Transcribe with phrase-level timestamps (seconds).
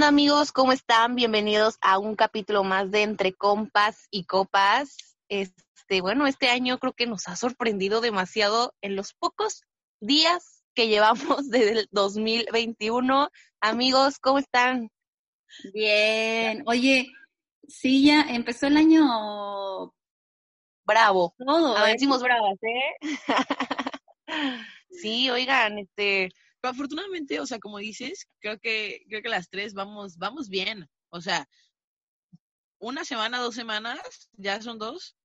[0.00, 0.50] onda amigos?
[0.50, 1.14] ¿Cómo están?
[1.14, 4.96] Bienvenidos a un capítulo más de Entre Compas y Copas.
[5.28, 9.62] Este, bueno, este año creo que nos ha sorprendido demasiado en los pocos
[10.00, 13.28] días que llevamos desde el 2021.
[13.60, 14.90] Amigos, ¿cómo están?
[15.74, 16.62] Bien.
[16.64, 17.12] Oye,
[17.68, 19.92] sí, ya empezó el año
[20.86, 21.34] Bravo.
[21.36, 21.76] todo.
[21.76, 21.92] A ver, ¿eh?
[21.92, 22.96] decimos bravas, ¿eh?
[24.92, 26.30] sí, oigan, este,
[26.60, 30.88] Pero afortunadamente, o sea, como dices, creo que, creo que las tres vamos, vamos bien.
[31.10, 31.46] O sea,
[32.78, 35.16] una semana, dos semanas, ya son dos,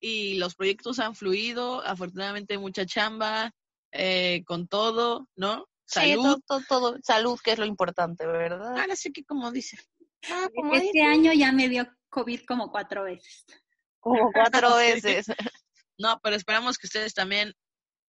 [0.00, 3.52] y los proyectos han fluido, afortunadamente mucha chamba,
[3.92, 5.66] eh, con todo, ¿no?
[5.86, 6.22] sí, Salud.
[6.22, 6.98] todo, todo, todo.
[7.02, 8.78] salud, que es lo importante, ¿verdad?
[8.78, 9.78] Ahora sí que como dice.
[10.28, 13.44] Ah, como Este dice, año ya me dio COVID como cuatro veces.
[14.00, 15.26] como cuatro veces.
[15.98, 17.52] No, pero esperamos que ustedes también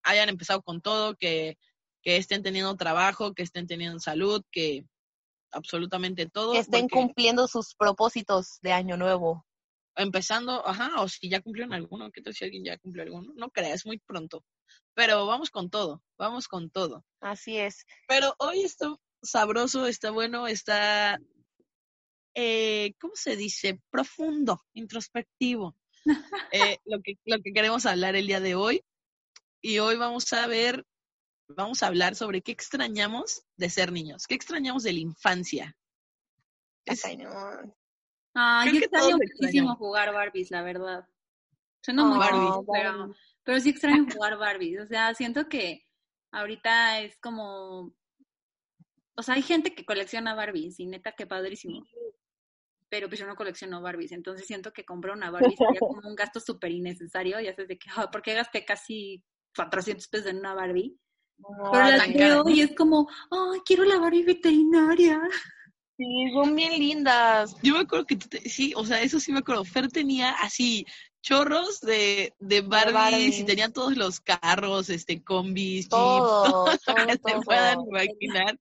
[0.04, 1.58] hayan empezado con todo, que,
[2.02, 4.86] que estén teniendo trabajo, que estén teniendo salud, que
[5.52, 6.54] absolutamente todo.
[6.54, 9.46] que estén cumpliendo sus propósitos de año nuevo.
[9.96, 13.34] empezando, ajá, o si ya cumplieron alguno, ¿qué tal si alguien ya cumplió alguno?
[13.36, 14.46] No creas, muy pronto.
[14.94, 17.04] Pero vamos con todo, vamos con todo.
[17.20, 17.86] Así es.
[18.08, 21.20] Pero hoy está sabroso, está bueno, está,
[22.34, 23.82] eh, ¿cómo se dice?
[23.90, 25.76] Profundo, introspectivo.
[26.52, 28.84] Eh, lo, que, lo que queremos hablar el día de hoy.
[29.62, 30.86] Y hoy vamos a ver,
[31.50, 35.76] vamos a hablar sobre qué extrañamos de ser niños, qué extrañamos de la infancia.
[36.86, 37.74] Es- cañón.
[38.36, 39.78] Ah, Creo yo extraño muchísimo extrañamos.
[39.78, 41.08] jugar Barbies, la verdad.
[41.84, 42.40] Suena Oh, muy Barbie.
[42.40, 44.82] triste, pero, pero sí extraño jugar Barbies.
[44.82, 45.86] O sea, siento que
[46.32, 47.94] ahorita es como...
[49.16, 51.84] O sea, hay gente que colecciona Barbies y neta, qué padrísimo.
[52.90, 56.16] Pero pues yo no colecciono Barbies, entonces siento que comprar una Barbie sería como un
[56.16, 57.40] gasto súper innecesario.
[57.40, 59.24] Ya sabes de que, ah, ¿por qué gasté casi
[59.56, 60.98] 400 pesos en una Barbie?
[61.40, 65.20] No, Pero las veo y es como, ay, quiero la Barbie veterinaria.
[65.98, 67.56] Sí, son bien lindas.
[67.62, 69.66] Yo me acuerdo que tú te- sí, o sea, eso sí me acuerdo.
[69.66, 70.86] Fer tenía así
[71.22, 73.40] chorros de, de Barbies Barbies.
[73.40, 77.42] y tenía todos los carros, este, combis, jeeps, Todo, todo todo, lo que se todo.
[77.44, 78.58] puedan imaginar.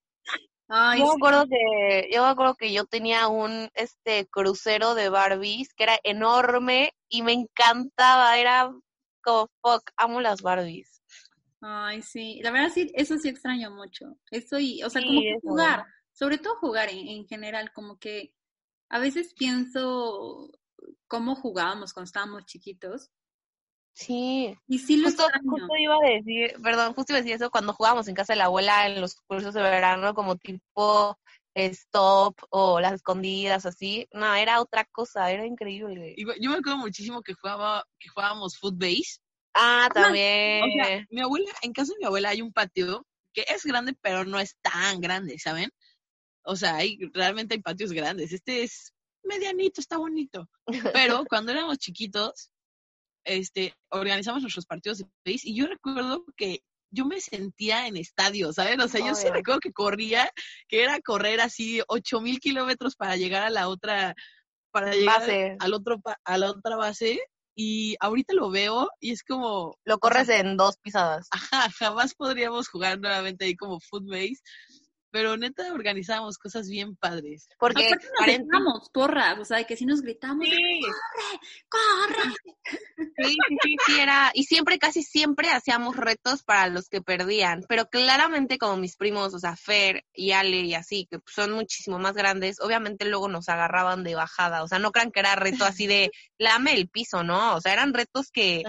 [0.69, 5.09] Ay, Yo me acuerdo que, yo me acuerdo que yo tenía un este crucero de
[5.09, 8.71] Barbies que era enorme y me encantaba, era
[9.23, 10.98] como fuck, amo las Barbies.
[11.61, 14.17] Ay, sí, la verdad sí, eso sí extraño mucho.
[14.31, 17.99] Eso y, o sea, Sí, como que jugar, sobre todo jugar en, en general, como
[17.99, 18.35] que
[18.91, 20.51] a veces pienso
[21.09, 23.11] cómo jugábamos cuando estábamos chiquitos
[23.93, 24.57] Sí.
[24.69, 25.51] y sí lo Justo, extraño.
[25.51, 28.39] justo iba a decir, perdón, justo iba a decir eso cuando jugábamos en casa de
[28.39, 31.19] la abuela en los cursos de verano, como tipo
[31.55, 34.07] stop o las escondidas, así.
[34.13, 36.15] No, era otra cosa, era increíble.
[36.17, 39.19] Y yo me acuerdo muchísimo que jugaba, que jugábamos footbase.
[39.61, 40.63] Ah, O también.
[40.73, 44.25] sea, mi abuela, en casa de mi abuela hay un patio que es grande, pero
[44.25, 45.71] no es tan grande, ¿saben?
[46.45, 48.33] O sea, hay, realmente hay patios grandes.
[48.33, 48.93] Este es
[49.25, 50.49] medianito, está bonito.
[50.93, 52.51] Pero cuando éramos chiquitos,
[53.25, 58.53] este, organizamos nuestros partidos de base y yo recuerdo que yo me sentía en estadio,
[58.53, 58.81] ¿saben?
[58.81, 60.31] O sea, yo sí recuerdo que corría,
[60.69, 64.15] que era correr así ocho mil kilómetros para llegar a la otra,
[64.71, 65.57] para llegar Base.
[65.61, 67.21] al otro, a la otra base.
[67.61, 71.27] Y ahorita lo veo y es como, Lo corres en dos pisadas.
[71.33, 74.37] ajá, jamás podríamos jugar nuevamente ahí como footbase,
[75.11, 77.49] pero neta organizábamos cosas bien padres.
[77.59, 80.81] Porque Aparte nos paren- gritamos porras, o sea, que sí nos gritamos, Sí,
[81.69, 82.35] ¡corre!
[83.17, 84.31] sí, sí, sí, sí, era.
[84.35, 87.65] Y siempre, casi siempre hacíamos retos para los que perdían.
[87.69, 91.99] Pero claramente, como mis primos, o sea, Fer y Ale y así, que son muchísimo
[91.99, 94.63] más grandes, obviamente luego nos agarraban de bajada.
[94.63, 97.57] O sea, no crean que era reto así de lame el piso, ¿no?
[97.57, 98.63] O sea, eran retos que,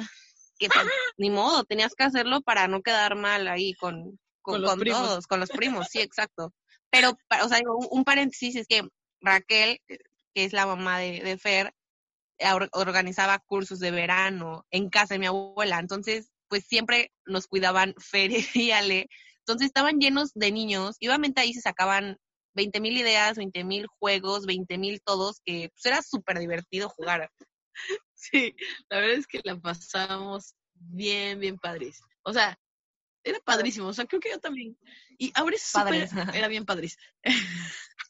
[0.58, 0.86] que pues,
[1.18, 4.80] ni modo, tenías que hacerlo para no quedar mal ahí con, con, Con los con
[4.80, 5.00] primos.
[5.02, 6.54] todos, con los primos, sí, exacto.
[6.90, 8.88] Pero, o sea, digo, un, un paréntesis es que
[9.22, 11.74] Raquel, que es la mamá de, de Fer,
[12.54, 15.80] or- organizaba cursos de verano en casa de mi abuela.
[15.80, 19.08] Entonces, pues siempre nos cuidaban Fer y Ale.
[19.40, 20.96] Entonces estaban llenos de niños.
[21.00, 22.18] Y obviamente ahí se sacaban
[22.56, 27.30] 20 mil ideas, 20 mil juegos, 20 mil todos, que pues era súper divertido jugar.
[28.14, 28.56] Sí,
[28.90, 32.02] la verdad es que la pasamos bien, bien padres.
[32.24, 32.60] O sea,
[33.24, 33.88] era padrísimo.
[33.88, 34.78] O sea, creo que yo también.
[35.18, 36.12] Y ahora es Padres.
[36.34, 36.98] era bien padres.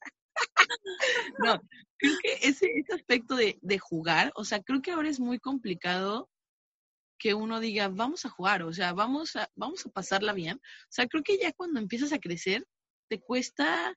[1.40, 1.62] No,
[1.98, 5.38] creo que ese, ese aspecto de, de jugar, o sea, creo que ahora es muy
[5.38, 6.30] complicado
[7.18, 10.58] que uno diga, vamos a jugar, o sea, vamos a, vamos a pasarla bien.
[10.58, 12.66] O sea, creo que ya cuando empiezas a crecer,
[13.10, 13.94] te cuesta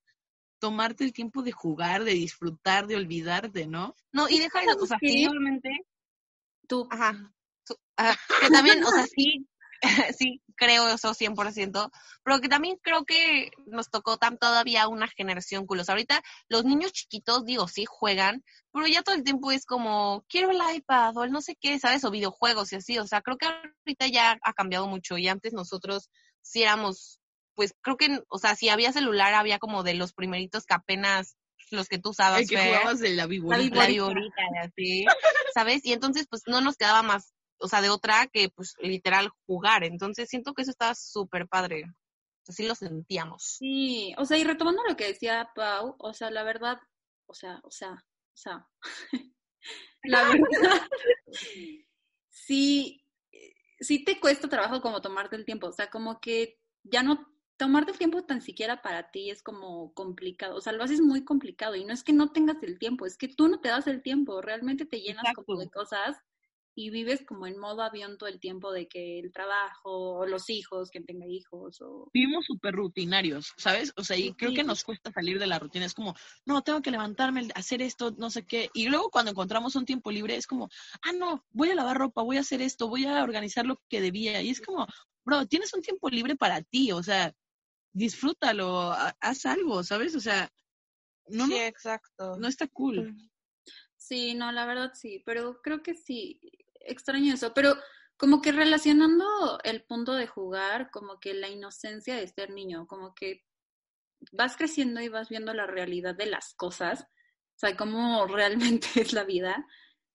[0.58, 3.94] tomarte el tiempo de jugar, de disfrutar, de olvidarte, ¿no?
[4.12, 5.70] No, y deja eso, o sea, obviamente,
[6.66, 6.86] Tú.
[6.90, 7.32] ajá,
[7.96, 9.46] ajá, que también, o sea, sí,
[10.16, 11.90] sí, creo eso 100%,
[12.22, 15.88] pero que también creo que nos tocó tan todavía una generación culos.
[15.88, 20.50] Ahorita los niños chiquitos, digo, sí juegan, pero ya todo el tiempo es como, quiero
[20.50, 22.04] el iPad o el no sé qué, ¿sabes?
[22.04, 25.52] O videojuegos y así, o sea, creo que ahorita ya ha cambiado mucho y antes
[25.52, 27.20] nosotros sí éramos,
[27.54, 31.36] pues creo que, o sea, si había celular, había como de los primeritos que apenas
[31.70, 33.76] los que tú usabas, El que Fer jugabas de la viborita.
[33.76, 35.06] la viborita así,
[35.54, 35.84] ¿sabes?
[35.84, 37.32] Y entonces, pues, no nos quedaba más,
[37.62, 39.84] o sea, de otra que, pues, literal, jugar.
[39.84, 41.84] Entonces, siento que eso estaba súper padre.
[42.48, 43.42] Así lo sentíamos.
[43.58, 46.78] Sí, o sea, y retomando lo que decía Pau, o sea, la verdad,
[47.26, 48.68] o sea, o sea, o sea,
[50.04, 50.88] la verdad,
[52.28, 53.04] sí,
[53.78, 57.92] sí te cuesta trabajo como tomarte el tiempo, o sea, como que ya no, tomarte
[57.92, 61.76] el tiempo tan siquiera para ti es como complicado, o sea, lo haces muy complicado
[61.76, 64.02] y no es que no tengas el tiempo, es que tú no te das el
[64.02, 66.16] tiempo, realmente te llenas como de cosas
[66.74, 70.48] y vives como en modo avión todo el tiempo de que el trabajo, o los
[70.48, 73.92] hijos, quien tenga hijos, o Vivimos súper rutinarios, ¿sabes?
[73.96, 74.66] O sea, y creo que Sí.
[74.66, 75.84] nos cuesta salir de la rutina.
[75.84, 76.14] Es como,
[76.46, 78.70] no, tengo que levantarme, hacer esto, no sé qué.
[78.72, 80.68] Y luego cuando encontramos un tiempo libre, es como,
[81.02, 84.00] ah, no, voy a lavar ropa, voy a hacer esto, voy a organizar lo que
[84.00, 84.40] debía.
[84.40, 84.86] Y es como,
[85.24, 87.34] bro, tienes un tiempo libre para ti, o sea,
[87.92, 90.14] disfrútalo, ha- haz algo, ¿sabes?
[90.16, 90.50] O sea,
[91.28, 92.36] no, no, exacto.
[92.38, 93.14] no está cool.
[93.96, 96.40] Sí, no, la verdad sí, pero creo que sí,
[96.86, 97.76] extraño eso, pero
[98.16, 103.14] como que relacionando el punto de jugar, como que la inocencia de ser niño, como
[103.14, 103.42] que
[104.30, 109.12] vas creciendo y vas viendo la realidad de las cosas, o sea, cómo realmente es
[109.12, 109.66] la vida,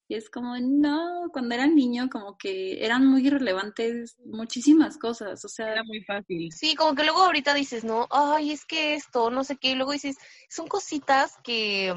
[0.09, 5.49] y es como, no, cuando era niño como que eran muy irrelevantes muchísimas cosas, o
[5.49, 6.49] sea, Era muy fácil.
[6.53, 9.75] Sí, como que luego ahorita dices, no, ay, es que esto, no sé qué, y
[9.75, 10.15] luego dices,
[10.49, 11.93] son cositas que,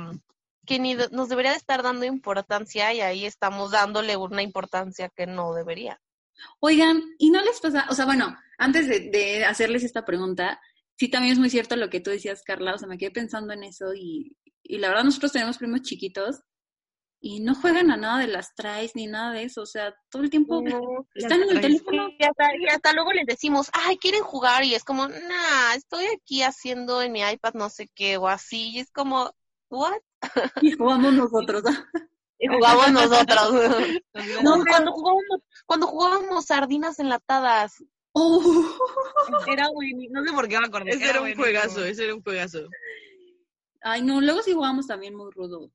[0.66, 5.26] que ni nos debería de estar dando importancia y ahí estamos dándole una importancia que
[5.26, 6.00] no debería.
[6.60, 7.86] Oigan, ¿y no les pasa?
[7.90, 10.60] O sea, bueno, antes de, de hacerles esta pregunta,
[10.98, 13.52] sí también es muy cierto lo que tú decías, Carla, o sea, me quedé pensando
[13.52, 16.40] en eso y, y la verdad nosotros tenemos primos chiquitos
[17.22, 20.22] y no juegan a nada de las traes ni nada de eso, o sea, todo
[20.22, 22.08] el tiempo No, están en el teléfono.
[22.18, 24.64] Y hasta, y hasta luego les decimos, ay, ¿quieren jugar?
[24.64, 28.70] Y es como, nah, estoy aquí haciendo en mi iPad no sé qué o así.
[28.70, 29.34] Y es como,
[29.68, 30.00] ¿what?
[30.62, 31.62] Y jugamos nosotros.
[32.38, 33.52] Y jugamos nosotros.
[34.42, 37.82] No, cuando jugábamos, cuando jugábamos sardinas enlatadas.
[38.12, 38.64] Oh.
[39.46, 40.20] Era buenísimo.
[40.20, 40.90] No sé por qué me acordé.
[40.90, 41.44] Ese era un buenísimo.
[41.44, 42.68] juegazo, ese era un juegazo.
[43.82, 45.70] Ay, no, luego sí jugamos también muy rudo.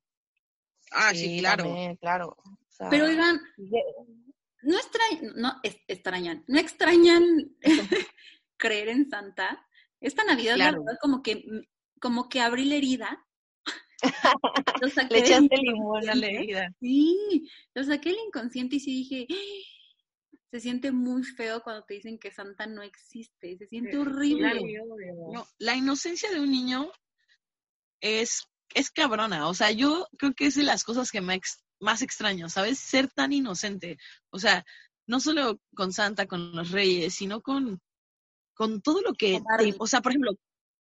[0.92, 1.64] Ah, sí, claro.
[1.64, 2.38] también, claro.
[2.46, 3.40] O sea, Pero oigan,
[4.64, 7.24] no extrañan, no es- extrañan, no extrañan
[8.58, 9.66] creer en Santa.
[10.02, 10.78] Esta Navidad, Claro.
[10.78, 11.46] la verdad, como que,
[12.00, 13.25] como que abrí la herida.
[14.82, 16.74] Lo saqué le echaste limón a la herida.
[16.80, 21.96] Sí, lo saqué del inconsciente y sí dije, "Ah, se siente muy feo cuando te
[21.96, 24.50] dicen que Santa no existe, se siente horrible.
[24.52, 24.62] Claro.
[25.34, 26.92] No, la inocencia de un niño
[28.02, 28.44] es,
[28.74, 29.48] es cabrona.
[29.48, 32.80] O sea, yo creo que es de las cosas que me ex- más extraño, ¿sabes?
[32.80, 33.98] Ser tan inocente.
[34.30, 34.66] O sea,
[35.08, 37.82] no solo con Santa, con los reyes, sino con,
[38.54, 39.42] con todo lo que...
[39.58, 40.32] Te- o sea, por ejemplo,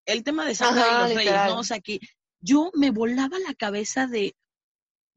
[0.06, 1.34] el tema de Santa Ajá, y los reyes.
[1.48, 1.60] ¿no?
[1.60, 2.00] O sea, que
[2.46, 4.36] yo me volaba la cabeza de...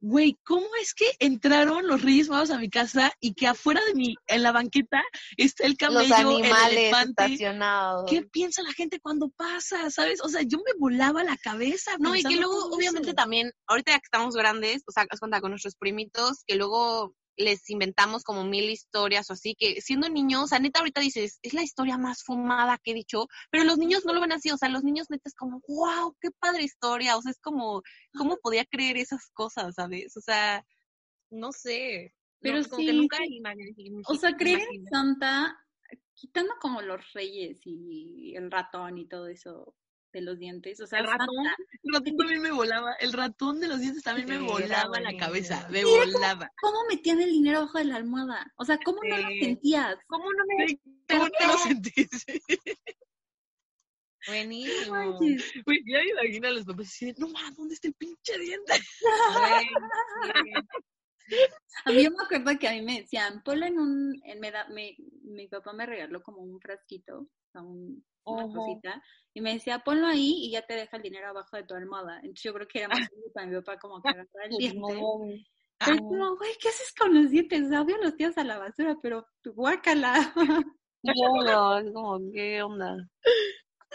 [0.00, 3.94] Güey, ¿cómo es que entraron los Reyes Magos a mi casa y que afuera de
[3.94, 5.02] mí, en la banqueta,
[5.36, 7.24] está el camello, Los el elefante?
[7.24, 8.08] estacionados.
[8.08, 9.90] ¿Qué piensa la gente cuando pasa?
[9.90, 10.20] ¿Sabes?
[10.22, 11.96] O sea, yo me volaba la cabeza.
[11.98, 13.16] No, y que luego, obviamente, eso.
[13.16, 17.12] también, ahorita ya que estamos grandes, o sea, haz cuenta con nuestros primitos, que luego
[17.38, 21.38] les inventamos como mil historias o así, que siendo niños, o sea, neta, ahorita dices,
[21.42, 24.50] es la historia más fumada que he dicho, pero los niños no lo ven así,
[24.50, 27.82] o sea, los niños neta es como, wow, qué padre historia, o sea, es como,
[28.16, 30.16] ¿cómo podía creer esas cosas, sabes?
[30.16, 30.64] O sea,
[31.30, 32.14] no sé.
[32.40, 33.40] Pero no, como que nunca sí.
[33.40, 34.90] imagine- O sea, creer en imaginé.
[34.90, 35.58] Santa,
[36.14, 39.74] quitando como los reyes y el ratón y todo eso
[40.12, 42.92] de los dientes, o sea, El ratón, Santa- el ratón también me volaba.
[42.94, 45.68] El ratón de los dientes también me volaba la cabeza.
[45.70, 46.50] Me volaba.
[46.60, 48.52] ¿cómo metían el dinero abajo de la almohada?
[48.56, 49.96] O sea, ¿cómo no lo sentías?
[50.06, 52.08] ¿Cómo no me ¿Cómo no lo sentís?
[54.26, 55.18] Buenísimo.
[55.18, 58.72] Güey, ya imagino a los papás así no mames, ¿dónde está el pinche diente?
[61.84, 64.50] A mí yo me acuerdo que a mí me decían, ponlo en un, en, me
[64.50, 69.02] da, me, mi papá me regaló como un frasquito, o sea, un, una cosita,
[69.34, 72.16] y me decía, ponlo ahí y ya te deja el dinero abajo de tu almohada.
[72.16, 75.00] Entonces yo creo que era más fácil para mi papá como que agarrar el diente.
[75.78, 77.66] Pero es como, güey, ¿qué haces con los dientes?
[77.70, 80.34] Obvio los tiras a la basura, pero guácala.
[81.04, 82.96] No, es como, ¿qué onda?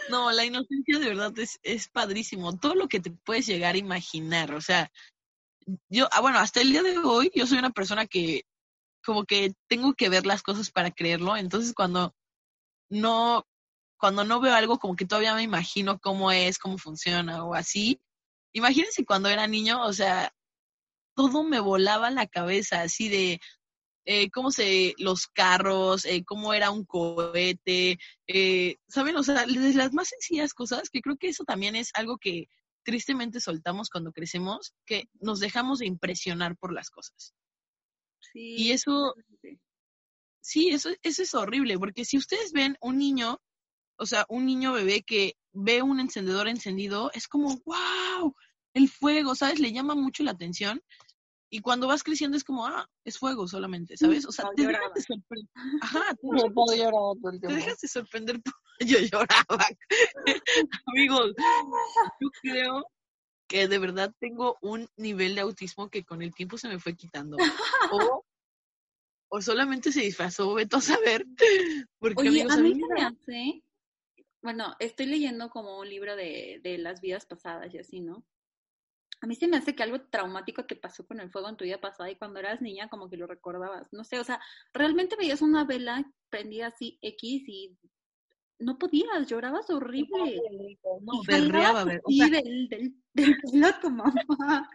[0.08, 2.58] No, la inocencia de verdad es, es padrísimo.
[2.58, 4.54] Todo lo que te puedes llegar a imaginar.
[4.54, 4.90] O sea,
[5.90, 8.44] yo, ah, bueno, hasta el día de hoy, yo soy una persona que
[9.04, 11.36] como que tengo que ver las cosas para creerlo.
[11.36, 12.14] Entonces, cuando
[12.90, 13.46] no,
[13.98, 18.00] cuando no veo algo, como que todavía me imagino cómo es, cómo funciona o así.
[18.52, 20.32] Imagínense cuando era niño, o sea,
[21.14, 23.40] todo me volaba la cabeza, así de
[24.06, 29.16] eh, cómo se, los carros, eh, cómo era un cohete, eh, ¿saben?
[29.16, 32.48] O sea, desde las más sencillas cosas, que creo que eso también es algo que
[32.84, 37.34] tristemente soltamos cuando crecemos, que nos dejamos de impresionar por las cosas.
[38.20, 39.14] Sí, Y eso.
[40.44, 43.40] Sí, eso, eso es horrible, porque si ustedes ven un niño,
[43.96, 48.34] o sea, un niño bebé que ve un encendedor encendido, es como, wow,
[48.74, 49.58] el fuego, ¿sabes?
[49.58, 50.82] Le llama mucho la atención.
[51.50, 54.26] Y cuando vas creciendo es como, ah, es fuego solamente, ¿sabes?
[54.26, 55.50] O sea, te dejas de sorprender.
[55.80, 58.40] Ajá, te Yo todo todo el te dejas de sorprender.
[58.80, 59.66] Yo lloraba.
[60.86, 61.32] Amigos,
[62.20, 62.84] yo creo
[63.46, 66.96] que de verdad tengo un nivel de autismo que con el tiempo se me fue
[66.96, 67.36] quitando.
[67.92, 68.23] O,
[69.36, 71.26] o solamente se disfrazó, veto a saber.
[71.98, 73.62] Porque Oye, amigos, a mí me se me hace,
[74.42, 78.24] bueno, estoy leyendo como un libro de, de las vidas pasadas y así, ¿no?
[79.20, 81.64] A mí se me hace que algo traumático te pasó con el fuego en tu
[81.64, 83.92] vida pasada y cuando eras niña como que lo recordabas.
[83.92, 84.40] No sé, o sea,
[84.72, 87.76] realmente veías una vela prendida así X y
[88.60, 90.40] no podías, llorabas horrible.
[91.02, 93.36] no, Y jalabas berreaba, ver- o así sea, del, del, del
[93.80, 94.14] tu mamá.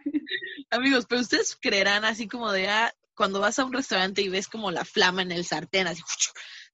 [0.70, 4.48] amigos, pero ustedes creerán así como de, ah, cuando vas a un restaurante y ves
[4.48, 6.02] como la flama en el sartén, así,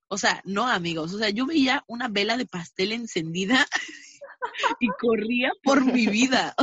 [0.06, 3.66] o sea, no, amigos, o sea, yo veía una vela de pastel encendida
[4.78, 6.54] y corría por mi vida.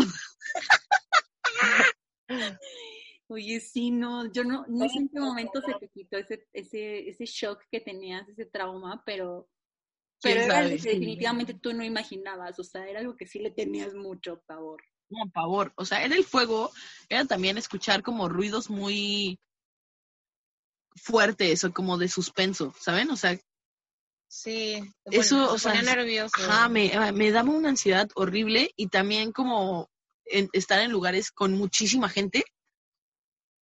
[3.27, 7.09] Oye, sí, no, yo no, no sé en qué momento se te quitó ese, ese,
[7.09, 9.49] ese shock que tenías, ese trauma, pero,
[10.21, 10.81] ¿Quién pero era algo sabe?
[10.81, 14.81] que definitivamente tú no imaginabas, o sea, era algo que sí le tenías mucho pavor.
[15.09, 15.73] como pavor.
[15.75, 16.71] O sea, era el fuego,
[17.09, 19.37] era también escuchar como ruidos muy
[20.95, 23.09] fuertes o como de suspenso, ¿saben?
[23.11, 23.39] O sea,
[24.27, 26.33] Sí, Eso, o se ponía sea, nervioso.
[26.41, 29.91] ajá, me, ah, me daba una ansiedad horrible y también como
[30.25, 32.43] en- estar en lugares con muchísima gente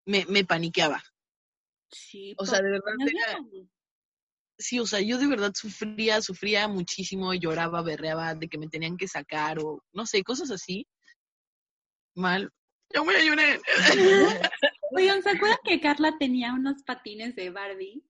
[0.06, 1.02] me, me paniqueaba.
[1.90, 3.38] Sí, O sea, de verdad, era-
[4.58, 8.96] sí, o sea, yo de verdad sufría, sufría muchísimo, lloraba, berreaba de que me tenían
[8.96, 10.86] que sacar o no sé, cosas así.
[12.14, 12.50] Mal.
[12.94, 13.60] Yo me lloré.
[14.94, 18.04] Oigan, ¿se acuerdan que Carla tenía unos patines de Barbie?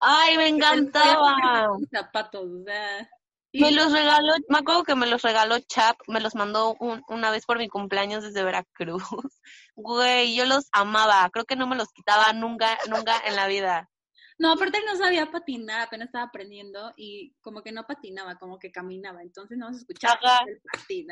[0.00, 1.68] Ay, me encantaba.
[1.90, 3.08] Zapatos, o sea.
[3.52, 7.30] Me los regaló, me acuerdo que me los regaló Chap, me los mandó un- una
[7.30, 9.02] vez por mi cumpleaños desde Veracruz.
[9.76, 13.90] Güey, yo los amaba, creo que no me los quitaba nunca, nunca en la vida.
[14.38, 18.70] No, aparte no sabía patinar, apenas estaba aprendiendo y como que no patinaba, como que
[18.70, 20.44] caminaba, entonces no se escuchaba Ajá.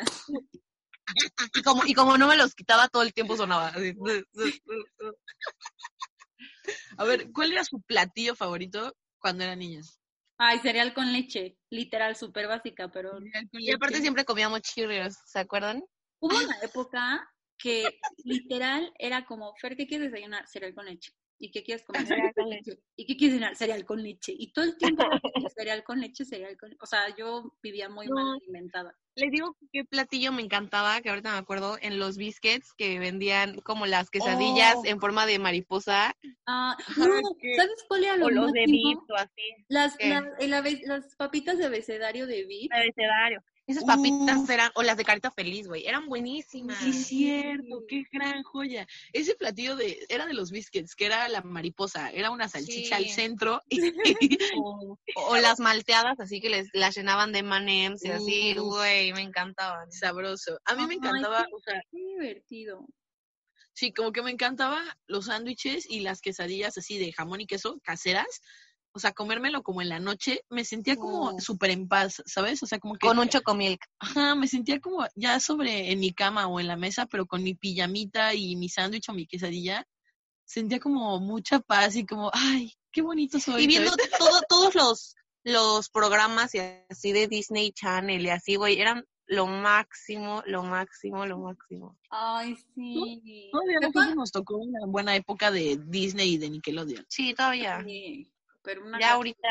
[1.55, 3.69] Y como, y como no me los quitaba todo el tiempo sonaba.
[3.69, 3.95] así.
[6.97, 10.01] A ver, ¿cuál era su platillo favorito cuando eran niñas?
[10.39, 13.19] Ay, cereal con leche, literal, súper básica, pero
[13.53, 15.85] Y aparte siempre comíamos Cheerios, ¿se acuerdan?
[16.21, 20.47] hubo una época que literal era como, Fer, ¿qué quieres desayunar?
[20.49, 21.13] Cereal con leche.
[21.45, 22.07] ¿Y qué quieres comer?
[22.07, 22.79] Cereal con leche.
[22.97, 23.55] ¿Y qué quieres cenar?
[23.57, 24.33] Cereal con leche.
[24.37, 25.03] Y todo el tiempo
[25.57, 28.15] cereal con leche, cereal con O sea, yo vivía muy No.
[28.15, 28.97] mal alimentada.
[29.17, 33.61] Les digo qué platillo me encantaba, que ahorita me acuerdo, en los biscuits que vendían
[33.61, 34.87] como las quesadillas Oh.
[34.87, 36.17] en forma de mariposa.
[36.47, 37.21] Ah, no,
[37.57, 38.65] ¿sabes cuál era lo O los de?
[38.67, 39.43] Vips o así.
[39.69, 42.73] Las, las, el las papitas de abecedario de VIP.
[42.73, 43.41] Abecedario.
[43.67, 44.51] Esas papitas Uf.
[44.51, 46.77] eran, o las de carita feliz, güey, eran buenísimas.
[46.79, 48.87] Sí, cierto, qué gran joya.
[49.15, 53.09] Ese platillo de, era de los biscuits, que era la mariposa, era una salchicha al
[53.09, 53.63] centro.
[54.57, 59.23] O, o las malteadas, así que les las llenaban de M&M's y así, güey, me
[59.23, 59.91] encantaban.
[59.91, 60.59] Sabroso.
[60.67, 61.51] A mí me Ay, encantaba, sí.
[61.53, 62.87] o sea, Qué divertido.
[63.73, 67.81] sí, como que me encantaba los sándwiches y las quesadillas así de jamón y queso
[67.83, 68.41] caseras.
[68.97, 71.41] O sea, comérmelo como en la noche, me sentía como Mm.
[71.41, 72.63] súper en paz, ¿sabes?
[72.63, 73.85] O sea, como que, Con un chocomilk.
[73.99, 77.43] ajá, me sentía como ya sobre en mi cama o en la mesa, pero con
[77.43, 79.85] mi pijamita y mi sándwich o mi quesadilla.
[80.47, 83.65] Sentía como mucha paz y como, ay, qué bonito soy.
[83.65, 86.59] Y viendo todo, todos los, los programas y
[86.89, 91.99] así de Disney Channel y así, güey, eran lo máximo, lo máximo, lo máximo.
[92.11, 93.49] Ay, sí.
[93.51, 97.05] Todavía a ¿Te nosotros nos tocó una buena época de Disney y de Nickelodeon.
[97.09, 97.83] Sí, todavía.
[97.85, 98.31] Sí,
[98.65, 99.49] pero una Ya ahorita.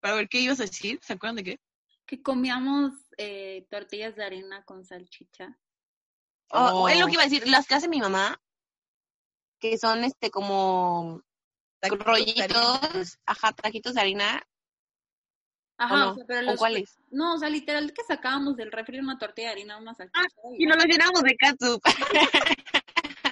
[0.00, 1.60] Para ver qué ibas a decir, ¿se acuerdan de qué?
[2.06, 5.58] que comíamos eh, tortillas de harina con salchicha.
[6.50, 6.88] Oh, Oh.
[6.88, 8.40] Es lo que iba a decir, las que hace mi mamá,
[9.60, 11.22] que son este como
[11.80, 14.42] Taquitos rollitos, ajá, taquitos de harina,
[15.76, 16.10] Ajá, ¿o no?
[16.12, 16.98] o sea, pero ¿O los- cuáles?
[17.10, 20.26] No, o sea, literal que sacábamos del refri una tortilla de harina, una salchicha.
[20.58, 21.82] Y nos los llenamos de catsup.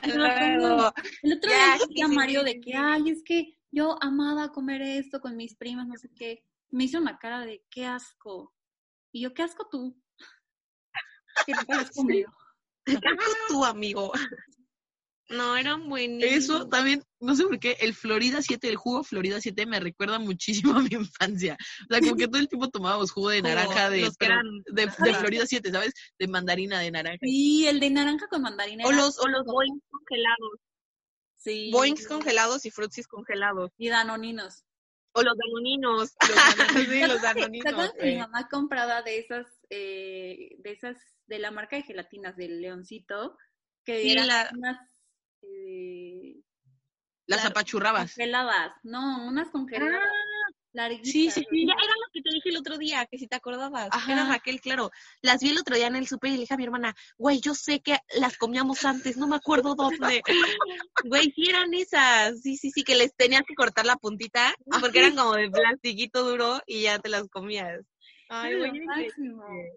[0.15, 3.97] Luego, El otro Ya, día decía sí, Mario sí, de que, ay, es que yo
[4.03, 6.45] amaba comer esto con mis primas, no sé qué.
[6.71, 8.55] Me hizo una cara de qué asco.
[9.13, 10.01] Y yo, qué asco tú.
[11.69, 12.31] Lo has comido.
[12.85, 14.13] ¿qué haces tú, amigo?
[15.29, 16.37] No, eran buenísimos.
[16.37, 20.21] Eso también, no sé por qué, el Florida 7, el jugo Florida 7 me recuerda
[20.21, 21.57] muchísimo a mi infancia.
[21.91, 23.43] O sea, como que todo el tiempo tomábamos jugo de
[23.83, 25.19] naranja de, los que pero eran- de, de Ajá.
[25.21, 25.95] Florida 7, ¿sabes?
[26.19, 27.19] De mandarina de naranja.
[27.21, 28.85] Sí, el de naranja con mandarina.
[28.87, 30.61] O los, o los boings congelados.
[31.47, 31.71] Sí.
[31.73, 33.71] Boings congelados y frutsis congelados.
[33.79, 34.65] Y danoninos.
[35.13, 36.15] O los danoninos.
[37.01, 37.93] sí, los ¿Se acuerdan danoninos.
[37.93, 40.97] que mi mamá compraba de esas, eh, de esas,
[41.29, 43.39] de la marca de gelatinas del Leoncito,
[43.85, 44.79] que Sí, eran la- unas
[45.43, 46.35] eh,
[47.27, 47.51] Las Claro.
[47.53, 48.13] apachurrabas.
[48.15, 50.03] congeladas, no, unas congeladas,
[50.77, 51.11] larguitas.
[51.11, 53.89] Sí, sí, sí, era lo que te dije el otro día, que si te acordabas.
[53.91, 54.13] Ajá.
[54.13, 54.91] Era Raquel, claro.
[55.23, 57.41] Las vi el otro día en el súper y le dije a mi hermana, güey,
[57.41, 59.75] yo sé que las comíamos antes, no me acuerdo
[60.15, 60.23] dónde.
[61.05, 62.41] Güey, sí eran esas.
[62.43, 66.23] Sí, sí, sí, que les tenías que cortar la puntita, porque eran como de plastiquito
[66.29, 67.81] duro y ya te las comías.
[68.29, 69.73] Ay, Era güey, era increíble.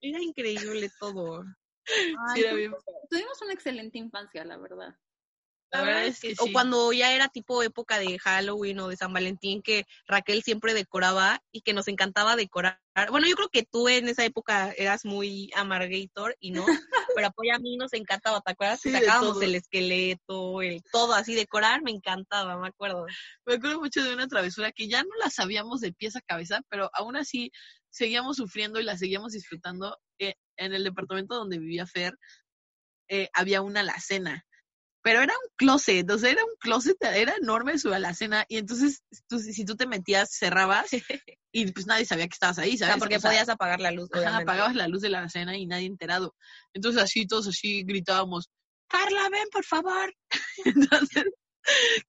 [0.00, 1.42] Era increíble todo.
[1.42, 2.72] Ay, Sí, era tu- bien
[3.10, 4.94] Tuvimos una excelente infancia, la verdad.
[5.70, 6.52] La verdad es que O sí.
[6.52, 11.42] cuando ya era tipo época de Halloween o de San Valentín, que Raquel siempre decoraba
[11.52, 12.80] y que nos encantaba decorar.
[13.10, 16.64] Bueno, yo creo que tú en esa época eras muy amargator y no,
[17.14, 18.80] pero apoya a mí nos encantaba, ¿te acuerdas?
[18.80, 23.06] Sí, Sacábamos el esqueleto, el todo así, decorar me encantaba, me acuerdo.
[23.46, 26.62] Me acuerdo mucho de una travesura que ya no la sabíamos de pies a cabeza,
[26.68, 27.52] pero aún así
[27.90, 29.96] seguíamos sufriendo y la seguíamos disfrutando.
[30.18, 32.18] Eh, en el departamento donde vivía Fer
[33.08, 34.44] eh, había una alacena,
[35.08, 39.02] pero era un closet, o sea, era un closet, era enorme su alacena y entonces
[39.26, 40.90] tú- si tú te metías, cerrabas
[41.50, 42.96] y pues nadie sabía que estabas ahí, ¿sabes?
[42.98, 45.64] porque O sea, podías apagar la luz, Ajá, apagabas la luz de la alacena y
[45.64, 46.34] nadie enterado.
[46.74, 48.50] Entonces así, todos así gritábamos,
[48.86, 50.14] Carla, ven, por favor.
[50.66, 51.24] Entonces,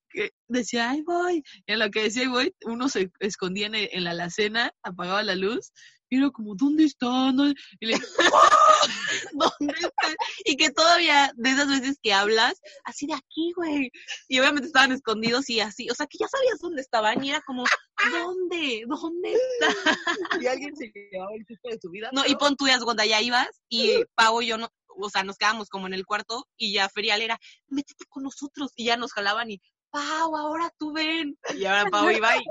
[0.09, 1.41] que decía, ahí voy.
[1.67, 4.73] Y en lo que decía, ahí voy, uno se escondía en, el- en la alacena,
[4.83, 5.71] apagaba la luz,
[6.09, 7.35] y era como, ¿dónde están?
[7.35, 7.93] ¿Dónde-?" Y le
[9.33, 10.15] ¿Dónde están?
[10.45, 13.91] Y que todavía, de esas veces que hablas, así de aquí, güey.
[14.27, 17.41] Y obviamente estaban escondidos y así, o sea, que ya sabías dónde estaban y era
[17.41, 17.63] como,
[18.11, 18.83] ¿dónde?
[18.87, 20.41] ¿Dónde están?
[20.41, 22.09] y alguien se llevaba el susto de su vida.
[22.13, 25.23] No, y pon tú ya cuando ya ibas y Pau y yo no, o sea,
[25.23, 28.97] nos quedamos como en el cuarto y ya Ferial era, métete con nosotros y ya
[28.97, 31.37] nos jalaban y Pau, ahora tú ven.
[31.55, 32.41] Y ahora Pau iba y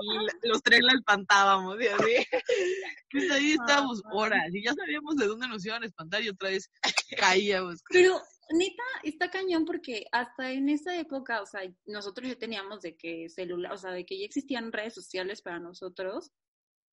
[0.49, 2.15] los tres la espantábamos y así.
[3.11, 6.51] Pues ahí estábamos horas y ya sabíamos de dónde nos iban a espantar y otra
[6.51, 6.71] vez
[7.19, 7.83] caíamos.
[7.91, 8.21] Pero
[8.51, 13.29] neta, está cañón porque hasta en esa época, o sea, nosotros ya teníamos de que
[13.31, 16.33] celular, o sea, de que ya existían redes sociales para nosotros,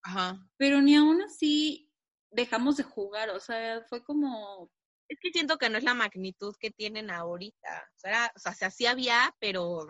[0.03, 0.39] Ajá.
[0.57, 1.91] pero ni aún así
[2.31, 4.69] dejamos de jugar, o sea, fue como,
[5.09, 7.89] Es que siento que no es la magnitud que tienen ahorita.
[7.95, 9.85] O sea, era- o sea, se hacía había, pero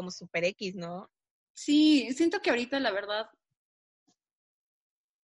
[0.00, 1.10] como super X, ¿no?
[1.52, 3.28] sí, siento que ahorita la verdad,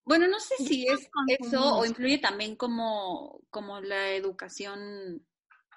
[0.05, 1.09] bueno, no sé si es
[1.41, 5.27] eso o influye también como, como la educación,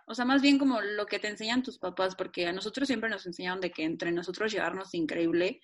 [0.05, 3.09] o sea, más bien como lo que te enseñan tus papás, porque a nosotros siempre
[3.09, 5.61] nos enseñaron de que entre nosotros llevarnos increíble.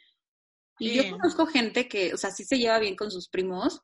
[0.79, 0.95] Y Sí.
[0.95, 3.81] yo conozco gente que, o sea, sí se lleva bien con sus primos,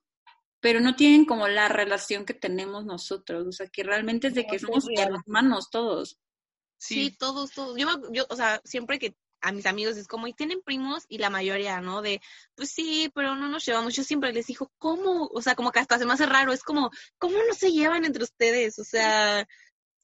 [0.62, 4.46] pero no tienen como la relación que tenemos nosotros, o sea, que realmente es de
[4.46, 6.20] que No, somos hermanos todos.
[6.78, 7.78] Sí, todos, todos.
[7.78, 11.30] Yo, o sea, siempre que a mis amigos es como, y tienen primos, y la
[11.30, 12.02] mayoría, ¿no?
[12.02, 12.22] De,
[12.56, 13.96] pues sí, pero no nos llevamos.
[13.96, 15.30] Yo siempre les digo, ¿cómo?
[15.34, 16.54] O sea, como que hasta se me hace raro.
[16.54, 18.78] Es como, ¿cómo no se llevan entre ustedes?
[18.80, 19.48] O sea,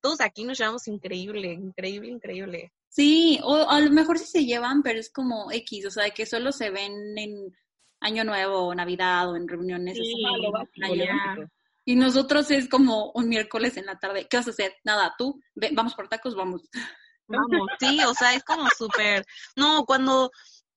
[0.02, 2.72] todos aquí nos llevamos increíble, increíble, increíble.
[2.90, 6.26] Sí, o a lo mejor sí se llevan, pero es como X, o sea, que
[6.26, 7.56] solo se ven en
[8.00, 10.24] Año Nuevo o Navidad o en reuniones así.
[11.86, 14.28] Y nosotros es como un miércoles en la tarde.
[14.30, 14.74] ¿Qué vas a hacer?
[14.84, 16.70] Nada, tú, ve- vamos por tacos, vamos.
[17.28, 19.26] Vamos, sí, o sea, es como súper.
[19.56, 20.32] No, cuando,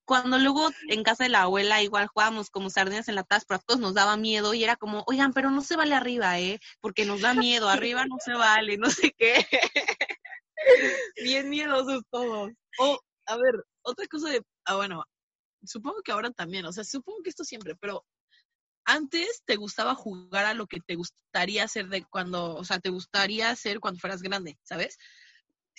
[0.05, 3.63] cuando luego en casa de la abuela igual jugábamos como sardinas en enlatadas, pero a
[3.63, 6.59] todos nos daba miedo y era como, oigan, pero no se vale arriba, ¿eh?
[6.81, 9.47] Porque nos da miedo, arriba no se vale, no sé qué.
[11.25, 12.51] Bien miedosos todos.
[12.79, 15.05] O, a ver, otra cosa de, ah, bueno,
[15.65, 18.05] supongo que ahora también, o sea, supongo que esto siempre, pero
[18.85, 22.91] antes te gustaba jugar a lo que te gustaría hacer de cuando, o sea, te
[22.91, 24.99] gustaría hacer cuando fueras grande, ¿sabes?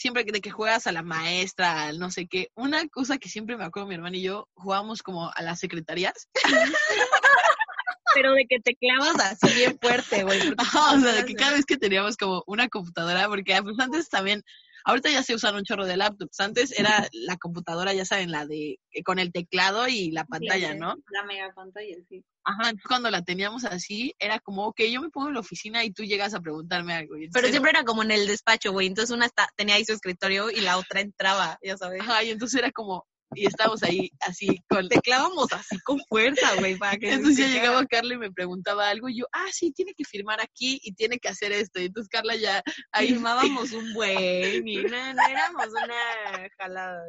[0.02, 2.50] Siempre de que juegas a la maestra, al no sé qué.
[2.56, 6.28] Una cosa que siempre me acuerdo mi hermana y yo jugábamos como a las secretarias.
[8.16, 10.42] pero de que te clavas así bien fuerte, güey.
[10.58, 14.10] Ajá, o sea, de que cada vez que teníamos como una computadora, porque pues antes
[14.10, 14.44] también,
[14.86, 18.46] ahorita ya se usan un chorro de laptops, antes era la computadora, ya saben, la
[18.46, 20.96] de, con el teclado y la pantalla, Sí, ¿no?
[21.12, 22.24] La mega pantalla, sí.
[22.44, 25.92] Ajá, cuando la teníamos así, era como, ok, yo me pongo en la oficina y
[25.92, 27.16] tú llegas a preguntarme algo.
[27.32, 28.88] Pero siempre era como en el despacho, güey.
[28.88, 32.02] Entonces una está, tenía ahí su escritorio y la otra entraba, ya sabes.
[32.02, 34.88] Ajá, y entonces era como, y estábamos ahí así con...
[34.90, 38.90] Te clavamos así con fuerza, güey, para que Entonces ya llegaba Carla y me preguntaba
[38.90, 41.80] algo y yo, ah, sí, tiene que firmar aquí y tiene que hacer esto.
[41.80, 47.04] Y entonces Carla ya ahí firmábamos un buen y no, no éramos una jalada.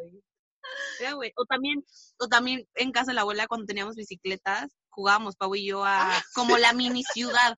[1.15, 1.33] güey.
[1.37, 1.85] O también,
[2.19, 6.23] o también en casa de la abuela cuando teníamos bicicletas, jugábamos Pau y yo a
[6.35, 7.57] como la mini ciudad.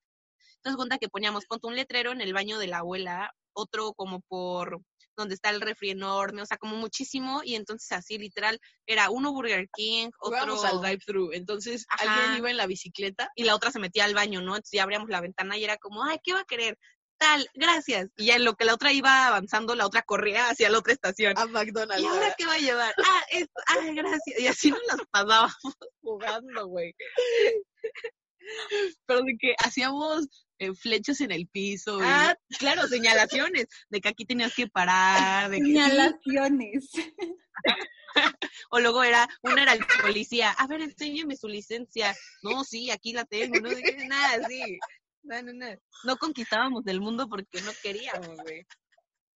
[0.57, 4.21] Entonces cuenta que poníamos ponte un letrero en el baño de la abuela, otro como
[4.21, 4.81] por
[5.15, 9.31] donde está el refri enorme, o sea, como muchísimo, y entonces así literal era uno
[9.33, 11.31] Burger King, otro jugábamos al drive-thru.
[11.33, 12.13] Entonces Ajá.
[12.13, 14.55] alguien iba en la bicicleta y la otra se metía al baño, ¿no?
[14.55, 16.77] Entonces ya abríamos la ventana y era como, ay, ¿qué va a querer?
[17.17, 18.09] Tal, gracias.
[18.17, 20.93] Y ya en lo que la otra iba avanzando, la otra corría hacia la otra
[20.93, 21.37] estación.
[21.37, 22.03] a McDonald's.
[22.03, 22.93] ¿Y ahora qué va a llevar?
[23.05, 24.39] Ah, esto, ah, gracias.
[24.39, 25.55] Y así nos las pasábamos
[26.01, 26.93] jugando, güey.
[29.07, 31.99] Pero de que hacíamos eh, flechas en el piso.
[31.99, 36.89] y- Ah, claro, señalaciones de que aquí tenías que parar, de que Señalaciones.
[38.69, 42.15] o luego era, una era el policía, a ver, enséñeme su licencia.
[42.43, 44.77] No, sí, aquí la tengo, no sé qué, nada, sí.
[45.23, 45.65] No, no, no.
[46.03, 48.65] No conquistábamos el mundo porque no queríamos, güey.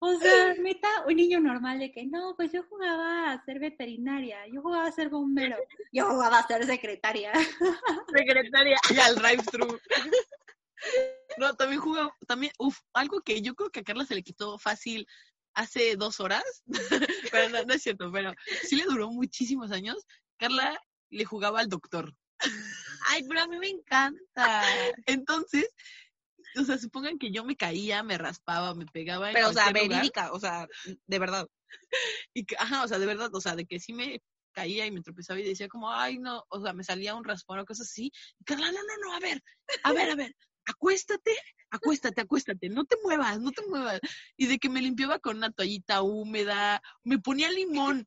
[0.01, 4.47] O sea, neta, un niño normal de que no, pues yo jugaba a ser veterinaria,
[4.53, 5.57] yo jugaba a ser bombero,
[5.93, 7.33] yo jugaba a ser secretaria.
[8.15, 8.77] Secretaria.
[8.95, 9.81] y al drive-thru.
[11.37, 14.59] No, también jugaba, también, uff, algo que yo creo que a Carla se le quitó
[14.59, 15.07] fácil
[15.55, 16.45] hace dos horas,
[17.33, 20.07] pero no, no es cierto, pero sí le duró muchísimos años.
[20.39, 22.15] Carla le jugaba al doctor.
[23.09, 24.63] Ay, pero a mí me encanta.
[25.07, 25.69] Entonces,
[26.57, 29.71] o sea, supongan que yo me caía, me raspaba, me pegaba en Pero, o sea,
[29.71, 30.69] lugar, verídica, o sea,
[31.07, 31.49] de verdad.
[32.35, 34.91] y que, ajá, o sea, de verdad, o sea, de que sí me caía y
[34.91, 37.89] me tropezaba y decía como, ay, no, o sea, me salía un raspón o cosas
[37.89, 38.13] así.
[38.39, 39.43] Y Carla, no, no, no, a ver,
[39.83, 40.35] a ver, a ver,
[40.69, 41.37] acuéstate,
[41.71, 44.01] acuéstate, acuéstate, no te muevas, no te muevas.
[44.37, 48.07] Y de que me limpiaba con una toallita húmeda, me ponía limón.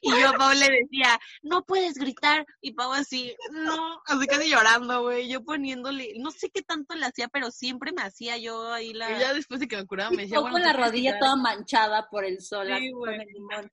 [0.00, 2.46] Y yo a Pau le decía, no puedes gritar.
[2.62, 5.28] Y Pau así, no, así casi llorando, güey.
[5.28, 9.12] Yo poniéndole, no sé qué tanto le hacía, pero siempre me hacía yo ahí la...
[9.12, 10.90] Y ya después de que me curaba me decía, Yo bueno, con te la puedes
[10.90, 11.20] rodilla quitar".
[11.20, 13.70] toda manchada por el sol, Sí, con el limón.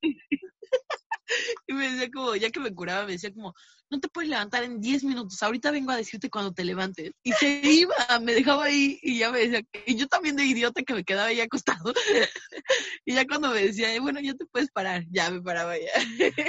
[1.68, 3.54] Y me decía como, ya que me curaba, me decía como,
[3.90, 7.12] no te puedes levantar en 10 minutos, ahorita vengo a decirte cuando te levantes.
[7.24, 10.82] Y se iba, me dejaba ahí y ya me decía, y yo también de idiota
[10.84, 11.94] que me quedaba ahí acostado.
[13.06, 15.92] y ya cuando me decía, "Eh, bueno, ya te puedes parar, ya me paraba ya.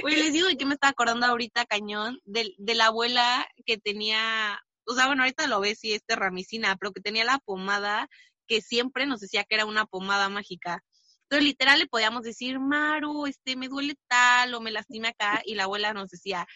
[0.02, 3.78] Oye, les digo de qué me estaba acordando ahorita, cañón, de, de la abuela que
[3.78, 8.08] tenía, o sea, bueno, ahorita lo ves y es terramicina, pero que tenía la pomada
[8.46, 10.82] que siempre nos decía que era una pomada mágica.
[11.24, 15.54] Entonces, literal, le podíamos decir, Maru, este, me duele tal o me lastima acá, y
[15.54, 16.46] la abuela nos decía,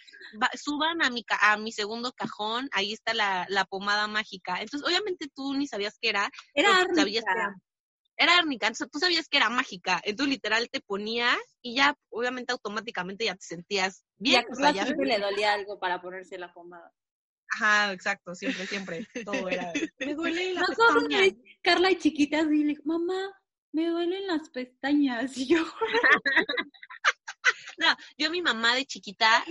[0.41, 4.61] "Va- suban a mi, ca- a mi segundo cajón, ahí está la, la pomada mágica.
[4.61, 7.63] Entonces, obviamente tú ni sabías qué era, Era pero sabías que era, árnica.
[8.17, 12.53] era árnica, entonces tú sabías que era mágica, entonces literal te ponías y ya obviamente
[12.53, 16.37] automáticamente ya te sentías bien, a o sea, ya siempre le dolía algo para ponerse
[16.37, 16.93] la pomada.
[17.51, 20.63] Ajá, exacto, siempre, siempre, todo era, me duele la
[21.09, 23.31] vez, Carla y chiquita así le dijo, mamá,
[23.73, 25.37] me duelen las pestañas.
[25.37, 25.59] Y yo,
[27.79, 29.45] No, yo a mi mamá de chiquita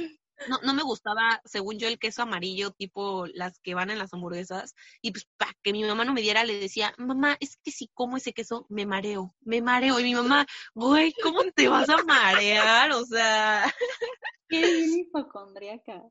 [0.50, 4.14] no, no me gustaba, según yo, el queso amarillo, tipo las que van en las
[4.14, 4.76] hamburguesas.
[5.02, 7.88] Y pues para que mi mamá no me diera, le decía, mamá, es que si
[7.94, 10.00] como ese queso, me mareo, me mareo.
[10.00, 12.92] Y mi mamá, güey, ¿cómo te vas a marear?
[12.92, 13.64] O sea,
[14.50, 16.04] qué bien hipocondríaca.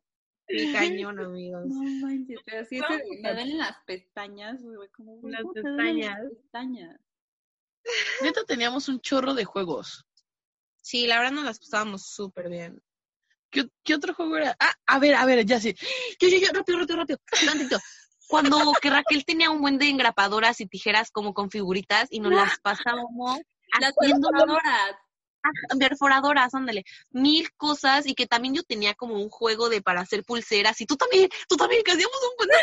[0.48, 1.66] qué cañón, amigos.
[1.66, 2.66] No manches, pero
[3.22, 7.00] me duelen las pestañas, güey, como, Las ¿cómo te duelen las pestañas.
[8.22, 10.04] Neta teníamos un chorro de juegos.
[10.82, 12.82] Sí, la verdad nos las pasábamos súper bien.
[13.50, 14.56] ¿Qué, qué otro juego era?
[14.60, 15.74] Ah, a ver, a ver, ya sé.
[16.20, 17.18] Yo, yo, yo, rápido, rápido, rápido.
[17.44, 17.78] Tantito.
[18.28, 22.32] Cuando que Raquel tenía un buen de engrapadoras y tijeras como con figuritas y nos
[22.32, 23.40] las pasábamos
[23.80, 24.96] Las haciendo perforadoras.
[25.78, 30.24] perforadoras, ándale, mil cosas y que también yo tenía como un juego de para hacer
[30.24, 32.56] pulseras y tú también, tú también que hacíamos un buen de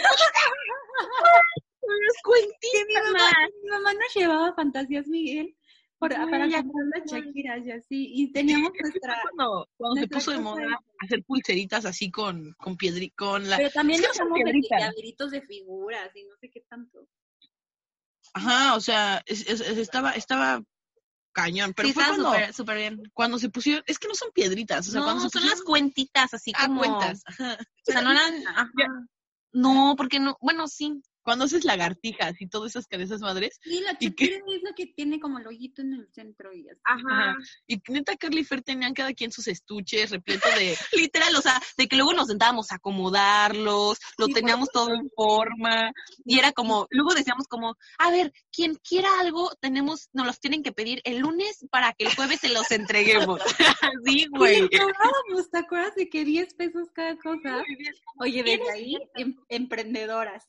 [1.85, 3.31] unas cuentitas, Mi mamá,
[3.63, 5.55] mi mamá nos llevaba Fantasías Miguel
[5.99, 7.11] por, Ay, para comprar las.
[7.11, 8.11] Shakiras y así.
[8.13, 9.21] Y teníamos nuestra.
[9.23, 13.57] Cuando, cuando se puso de moda hacer pulseritas así con, con piedri, con la...
[13.57, 14.01] Pero también
[14.35, 14.79] piedritas.
[14.79, 17.07] llaveritos de figuras y no sé qué tanto.
[18.33, 20.63] Ajá, o sea, es- es- es- estaba, estaba
[21.31, 21.73] cañón.
[21.73, 23.11] Pero sí, fue cuando, súper bien.
[23.13, 25.51] cuando se pusieron, es que no son piedritas, o sea, no, cuando se son las
[25.61, 26.79] pusieron cuentitas, así ah, como...
[26.79, 27.21] cuentas.
[27.25, 27.57] Ajá.
[27.87, 28.33] O sea, no eran...
[28.47, 28.71] ajá.
[29.51, 30.37] No, porque no...
[30.41, 31.01] Bueno, sí.
[31.23, 33.59] Cuando haces lagartijas y todas esas cabezas madres.
[33.63, 36.67] Sí, la ¿Y chupira es la que tiene como el hoyito en el centro y
[36.69, 36.81] así.
[36.83, 37.37] Ajá.
[37.67, 40.75] Y neta, Carly y Fer tenían cada quien sus estuches repleto de.
[40.93, 45.09] Literal, o sea, de que luego nos sentábamos a acomodarlos, lo Sí, teníamos todo en
[45.15, 45.91] forma,
[46.25, 50.63] y era como, luego decíamos como, a ver, quien quiera algo, tenemos, nos los tienen
[50.63, 53.39] que pedir el lunes para que el jueves se los entreguemos.
[53.81, 54.67] Así, güey.
[55.51, 57.63] ¿te acuerdas de que 10 pesos cada cosa?
[58.19, 60.47] Oye, desde ahí, em- emprendedoras.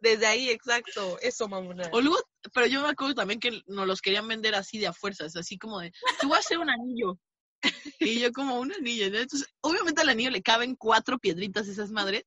[0.00, 1.88] Desde ahí, exacto, eso, mamona.
[1.92, 2.18] O luego,
[2.54, 5.58] pero yo me acuerdo también que nos los querían vender así de a fuerzas, así
[5.58, 7.18] como de, te voy a hacer un anillo.
[8.00, 9.18] Y yo como un anillo, ¿no?
[9.18, 12.22] Entonces, obviamente al anillo le caben cuatro piedritas esas madres,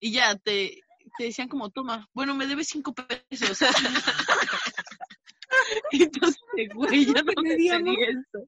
[0.00, 0.80] y ya te,
[1.16, 3.58] te decían como, toma, bueno, me debes cinco pesos.
[5.92, 6.40] Entonces,
[6.74, 7.56] güey, ya no me.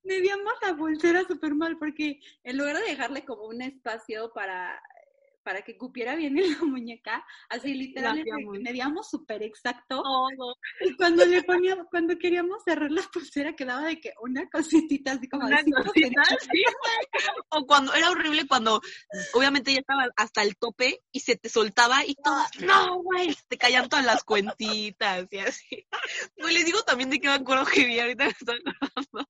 [0.04, 4.80] Medíamos la pulsera súper mal porque en lugar de dejarle como un espacio para,
[5.42, 10.02] para que cupiera bien en la muñeca, así literalmente medíamos súper exacto.
[10.80, 15.28] Y cuando le poníamos, cuando queríamos cerrar la pulsera quedaba de que una cositita así
[15.28, 16.22] como Una cosita,
[16.52, 16.62] sí.
[17.50, 18.80] O cuando era horrible cuando
[19.34, 23.58] obviamente ya estaba hasta el tope y se te soltaba y todo, no, güey, te
[23.58, 25.86] caían todas las cuentitas y así.
[26.36, 29.28] Pues les digo también de que me acuerdo que vi ahorita me estoy acordando.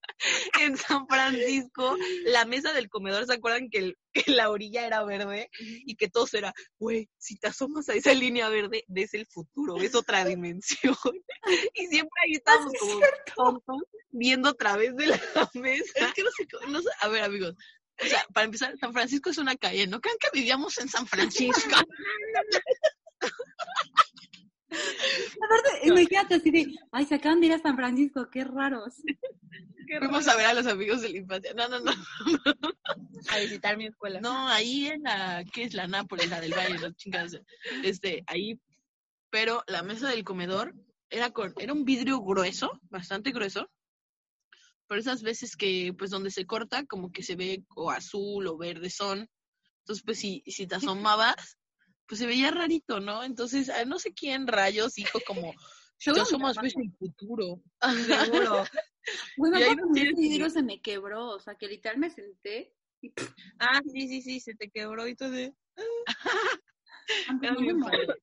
[0.61, 5.05] En San Francisco, la mesa del comedor, ¿se acuerdan que, el- que la orilla era
[5.05, 9.27] verde y que todo era, güey, si te asomas a esa línea verde, ves el
[9.27, 10.97] futuro, ves otra dimensión.
[11.75, 12.73] Y siempre ahí estábamos
[13.35, 15.21] como tontos viendo a través de la
[15.55, 16.07] mesa.
[16.07, 17.55] Es que no sé, no sé, a ver amigos,
[18.03, 21.07] o sea, para empezar, San Francisco es una calle, ¿no crean que vivíamos en San
[21.07, 21.77] Francisco?
[24.71, 28.95] Aparte, imagínate así de, ay, se acaban de ir a San Francisco, qué raros.
[29.99, 31.53] Fuimos a ver a los amigos de la infancia.
[31.55, 31.93] No, no, no.
[33.29, 34.21] A visitar mi escuela.
[34.21, 36.31] No, ahí en la, ¿qué es la Nápoles?
[36.31, 37.41] La del Valle, las chingadas.
[37.83, 38.61] Este, ahí,
[39.31, 40.75] pero la mesa del comedor
[41.09, 43.69] era con, era un vidrio grueso, bastante grueso.
[44.87, 48.57] Pero esas veces que, pues, donde se corta, como que se ve o azul o
[48.57, 49.29] verde son.
[49.81, 51.59] Entonces, pues, si, si te asomabas,
[52.11, 53.23] pues se veía rarito, ¿no?
[53.23, 55.53] Entonces, a no sé quién rayos dijo como,
[56.07, 56.63] mi asomas, mamá.
[56.63, 57.63] ves el futuro.
[58.07, 58.65] Seguro.
[59.37, 62.11] Güey, me Y ahí no tienes vidrio se me quebró, o sea, que literal me
[62.11, 63.13] senté y
[63.61, 65.31] Ah, sí, sí, sí, se te quebró y todo.
[65.31, 65.55] de-
[67.43, 67.97] Era no me bien morí.
[68.07, 68.23] padre.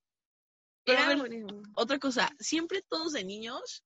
[0.85, 1.63] Pero a Era ver, buenísimo.
[1.75, 3.83] otra cosa, siempre todos de niños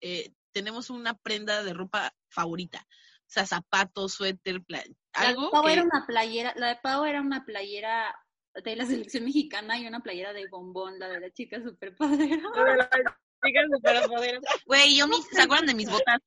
[0.00, 2.86] eh, tenemos una prenda de ropa favorita.
[2.88, 6.76] O sea, zapatos, suéter, pla- La de algo Pau que- era una playera, la de
[6.76, 8.14] Pau era una playera
[8.62, 12.48] de la selección mexicana y una playera de bombón, la de la chica superpoderosa.
[14.66, 16.18] Güey, yo mis, ¿se acuerdan de mis botas?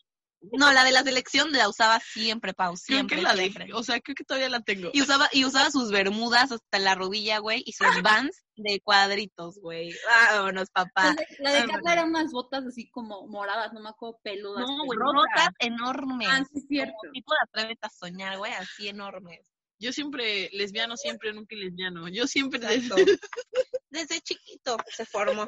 [0.53, 3.17] No, la de la selección la usaba siempre, Pau, creo siempre.
[3.17, 3.73] que la siempre.
[3.73, 4.89] o sea, creo que todavía la tengo.
[4.91, 9.59] Y usaba, y usaba sus bermudas hasta la rodilla, güey, y sus vans de cuadritos,
[9.59, 9.93] güey.
[10.31, 11.15] Vámonos, papá.
[11.39, 14.65] La de Carla eran unas botas así como moradas, no me acuerdo, peludas.
[14.67, 16.27] No, güey, rotas enormes.
[16.31, 16.95] Ah, sí, es cierto.
[17.01, 19.47] Como tipo de atrévete a soñar, güey, así enormes.
[19.81, 22.07] Yo siempre lesbiano, siempre, nunca lesbiano.
[22.07, 22.59] Yo siempre...
[22.59, 22.95] Exacto.
[23.89, 25.47] Desde chiquito se formó.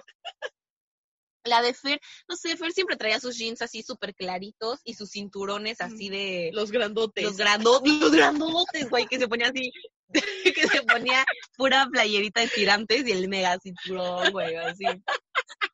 [1.46, 5.12] La de Fer, no sé, Fer siempre traía sus jeans así súper claritos y sus
[5.12, 6.50] cinturones así de...
[6.54, 7.24] Los grandotes.
[7.24, 9.72] Los grandotes, los grandotes, güey, que se ponía así,
[10.56, 11.24] que se ponía
[11.56, 14.86] pura playerita de tirantes y el mega cinturón, güey, así.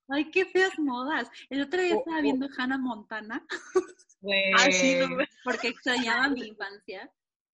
[0.10, 1.30] Ay, qué feas modas.
[1.50, 2.24] El otro día Oh, estaba oh.
[2.24, 3.46] viendo Hannah Montana
[4.22, 4.52] Güey.
[4.58, 7.10] Ah, sí, no me- porque extrañaba mi infancia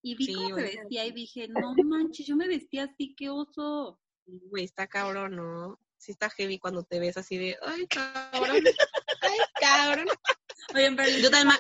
[0.06, 3.28] y vi Sí, cómo se vestía y dije, no manches, yo me vestía así, qué
[3.32, 4.00] oso.
[4.28, 5.80] Güey, está cabrón, ¿no?
[5.98, 8.32] Sí está heavy cuando te ves así de, ay, cabrón,
[9.22, 10.06] ay, cabrón.
[10.76, 11.58] Oye, pero Yo también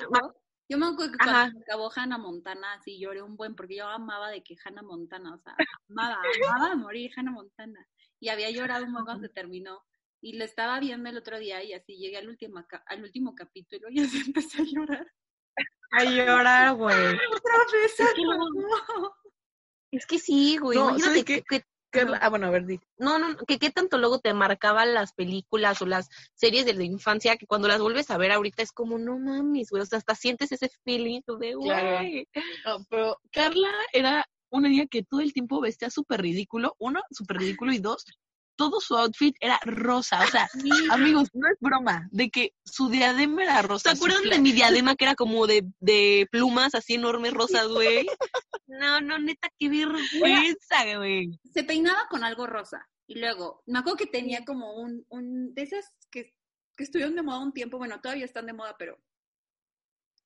[0.69, 1.31] Yo me acuerdo que Ajá.
[1.31, 5.33] cuando acabó Hannah Montana, así lloré un buen, porque yo amaba de que Hannah Montana,
[5.33, 5.55] o sea,
[5.89, 7.89] amaba, amaba a morir Hannah Montana.
[8.19, 9.83] Y había llorado un buen cuando se terminó.
[10.21, 13.87] Y lo estaba viendo el otro día y así llegué al último, al último capítulo
[13.89, 15.07] y así empecé a llorar.
[15.95, 16.95] A llorar, güey.
[16.95, 17.95] Otra vez.
[19.91, 20.77] Es que sí, güey.
[20.77, 21.63] No, Imagínate ¿sabes que,
[22.19, 22.79] ah, bueno, a ver, di.
[22.97, 26.83] no, no, que qué tanto luego te marcaban las películas o las series de la
[26.83, 29.81] infancia que cuando las vuelves a ver ahorita es como, no mames, güey.
[29.81, 32.27] O sea, hasta sientes ese feeling de, güey.
[32.33, 32.49] Claro.
[32.65, 36.75] No, pero Carla era una niña que todo el tiempo vestía súper ridículo.
[36.79, 37.71] Uno, súper ridículo.
[37.71, 38.05] Y dos,
[38.55, 40.23] todo su outfit era rosa.
[40.23, 40.47] O sea,
[40.91, 42.07] amigos, no es broma.
[42.11, 43.91] De que su diadema era rosa.
[43.91, 48.07] ¿Se acuerdan de mi diadema que era como de, de plumas así enormes rosas, güey?
[48.67, 51.29] No, no, neta, qué vergüenza, güey.
[51.53, 52.89] Se peinaba con algo rosa.
[53.05, 56.33] Y luego, me acuerdo que tenía como un, un de esas que,
[56.75, 58.97] que estuvieron de moda un tiempo, bueno, todavía están de moda, pero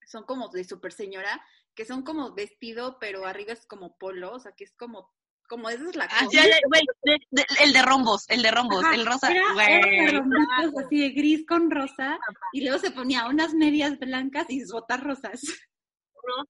[0.07, 1.41] son como de super señora,
[1.75, 5.13] que son como vestido, pero arriba es como polo, o sea, que es como,
[5.49, 6.29] como esa es la Ah, cosa.
[6.31, 9.31] ya, ya, güey, de- de- el de rombos, el de rombos, Ajá, el rosa.
[9.31, 9.67] Era, güey.
[9.97, 12.17] era rombitos así de gris con rosa,
[12.53, 15.41] y luego se ponía unas medias blancas y sus botas rosas.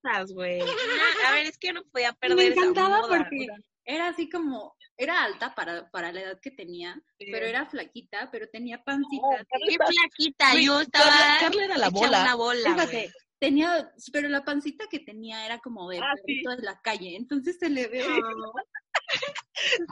[0.04, 0.60] rosas, güey.
[1.28, 3.48] A ver, es que yo no podía perder me encantaba moda, porque
[3.86, 7.28] era así como, era alta para, para la edad que tenía, sí.
[7.32, 9.46] pero era flaquita, pero tenía pancita.
[9.66, 11.10] Qué flaquita, Güey, yo estaba
[11.40, 12.22] Carla, era la bola.
[12.24, 13.12] una bola, Fíjate, güey.
[13.40, 16.22] tenía, pero la pancita que tenía era como de Ah, sí.
[16.26, 18.04] perrito de la calle, entonces se le ve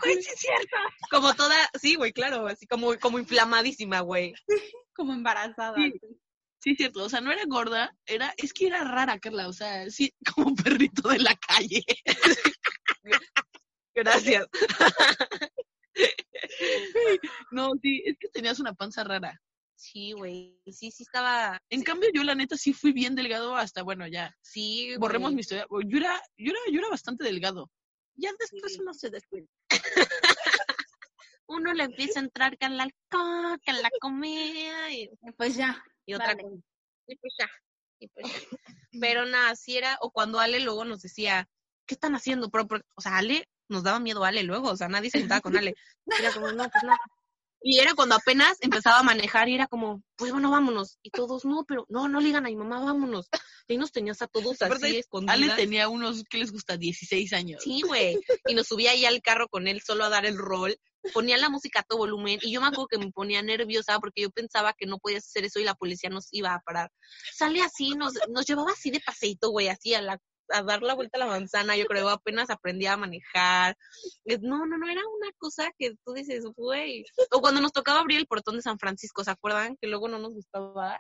[0.01, 0.77] Güey, sí es cierto.
[1.12, 4.34] Como toda, sí, güey, claro, así como, como inflamadísima, güey.
[4.95, 5.75] como embarazada.
[5.75, 5.93] Sí.
[6.60, 7.03] Sí, es cierto.
[7.03, 9.47] O sea, no era gorda, era, es que era rara, Carla.
[9.47, 11.84] O sea, sí, como un perrito de la calle.
[13.95, 14.47] Gracias.
[17.51, 19.41] No, sí, es que tenías una panza rara.
[19.75, 23.84] Sí, güey, sí, sí estaba, En cambio, yo la neta sí fui bien delgado hasta,
[23.84, 24.36] bueno, ya.
[24.41, 24.95] sí.
[24.97, 25.67] Borremos mi historia.
[25.69, 27.69] Yo era, yo era, yo era bastante delgado.
[28.17, 28.80] Ya después Sí.
[28.82, 29.47] uno se descuida.
[31.49, 35.56] Uno le empieza a entrar que en la alcohol, que en la comida y, Pues
[35.56, 35.82] ya.
[36.06, 36.41] y otra Vale.
[36.43, 36.56] cosa.
[37.08, 37.49] Y pues ya,
[37.99, 38.34] y pues ya.
[39.01, 41.47] Pero nada, sí era, o cuando Ale luego nos decía,
[41.86, 42.49] ¿qué están haciendo?
[42.49, 45.39] Pero, pero, o sea, Ale, nos daba miedo Ale luego, o sea, nadie se juntaba
[45.39, 45.73] con Ale.
[46.19, 46.93] Era como, no, pues no.
[47.62, 51.00] Y era cuando apenas empezaba a manejar y era como, pues bueno, vámonos.
[51.02, 53.30] Y todos, no, pero no, no le digan a mi mamá, vámonos.
[53.67, 55.36] Y ahí nos tenías a todos así Aparte, escondidas.
[55.36, 56.78] Ale tenía unos, ¿qué les gusta?
[56.78, 57.63] 16 años.
[57.63, 58.20] Sí, güey.
[58.48, 60.78] Y nos subía ahí al carro con él solo a dar el rol.
[61.13, 64.24] Ponía la música a todo volumen y yo me acuerdo que me ponía nerviosa porque
[64.24, 66.91] yo pensaba que no podías hacer eso y la policía nos iba a parar.
[67.34, 70.93] Sale así, nos, nos llevaba así de paseito, güey, así a, la, a dar la
[70.93, 71.75] vuelta a la manzana.
[71.75, 73.77] Yo creo apenas aprendía a manejar.
[74.41, 77.03] No, no, no, era una cosa que tú dices, güey.
[77.31, 79.77] O cuando nos tocaba abrir el portón de San Francisco, ¿se acuerdan?
[79.81, 80.99] Que luego no nos gustaba.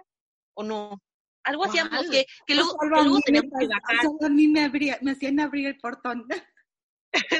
[0.55, 1.01] ¿O no?
[1.43, 4.01] Algo hacíamos que, que luego, Solo que a luego mí me teníamos que bajar.
[4.03, 6.25] solo a mí me, abría- me hacían abrir el portón.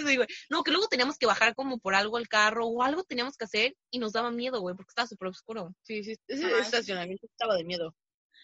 [0.09, 0.27] Sí, güey.
[0.49, 3.45] No, que luego teníamos que bajar como por algo el carro o algo teníamos que
[3.45, 5.75] hacer y nos daba miedo, güey, porque estaba súper oscuro.
[5.83, 7.93] Sí, sí, ese estacionamiento estaba de miedo.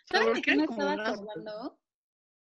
[0.05, 1.79] ¿Saben Porque de qué me estaba acordando?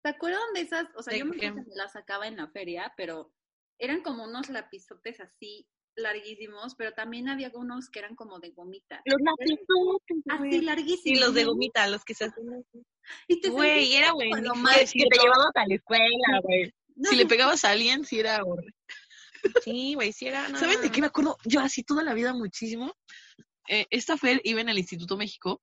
[0.03, 0.87] ¿Se acuerdan de esas?
[0.97, 3.33] O sea, ¿De yo me que me las sacaba en la feria, pero
[3.79, 9.03] eran como unos lapizotes así larguísimos, pero también había unos que eran como de gomita.
[9.05, 11.19] Los lapizotes, Así larguísimos.
[11.19, 12.45] Y los de gomita, los que se hacen.
[13.29, 14.31] Y te Güey, era güey.
[14.41, 16.73] lo más- Que te llevabas a la escuela, güey.
[16.97, 18.75] No Si le pegabas a alguien, sí era horrible.
[19.63, 20.49] Sí, güey, sí era.
[20.49, 21.37] no, ¿Saben de no, qué me acuerdo?
[21.45, 22.95] Yo así toda la vida muchísimo.
[23.69, 25.61] Eh, esta Fer iba en el Instituto México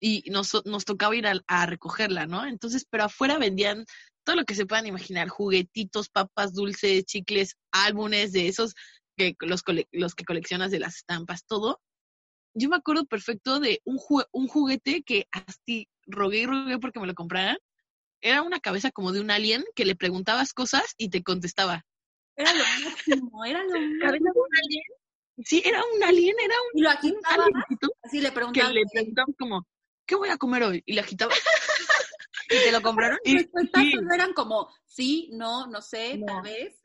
[0.00, 2.46] y nos, nos tocaba ir a, a recogerla, ¿no?
[2.46, 3.84] Entonces, pero afuera vendían
[4.24, 8.74] todo lo que se puedan imaginar, juguetitos, papas dulces, chicles, álbumes de esos
[9.16, 11.80] que los, cole- los que coleccionas de las estampas, todo.
[12.54, 13.98] Yo me acuerdo perfecto de un,
[14.32, 17.58] un juguete que así rogué y rogué porque me lo compraran.
[18.22, 21.84] Era una cabeza como de un alien que le preguntabas cosas y te contestaba.
[22.34, 24.00] Era lo máximo, era lo máximo.
[24.00, 24.82] ¿Cabeza de un alien?
[25.44, 26.94] Sí, era un alien, era Y lo un
[27.26, 28.70] aliencito así le que preguntaba.
[28.72, 29.66] le preguntaban como,
[30.06, 30.82] ¿qué voy a comer hoy?
[30.86, 31.32] Y le agitaba.
[32.50, 33.18] ¿Y te lo compraron?
[33.24, 33.82] Y, respuestas
[34.14, 36.26] eran como sí, no, no sé, No.
[36.26, 36.80] tal vez.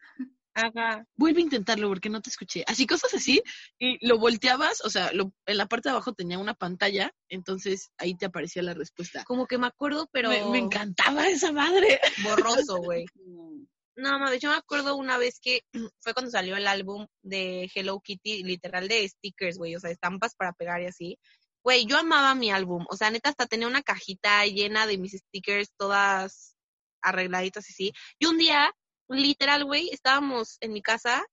[0.53, 1.05] Ajá.
[1.15, 2.65] vuelve a intentarlo porque no te escuché.
[2.67, 3.41] Así cosas así,
[3.79, 7.91] y lo volteabas, o sea, lo, en la parte de abajo tenía una pantalla, entonces
[7.97, 9.23] ahí te aparecía la respuesta.
[9.23, 12.01] Como que me acuerdo, pero Me, me encantaba esa madre.
[12.23, 13.05] borroso, güey.
[13.97, 15.61] No, mames, yo me acuerdo una vez que
[15.99, 20.33] fue cuando salió el álbum de Hello Kitty, literal de stickers, güey, o sea, estampas
[20.33, 21.19] para pegar y así.
[21.63, 25.13] Güey, yo amaba mi álbum, o sea, neta, hasta tenía una cajita llena de mis
[25.13, 26.55] stickers, todas
[27.01, 27.93] arregladitas y así.
[28.19, 28.73] Y un día,
[29.07, 31.23] literal, güey, estábamos en mi casa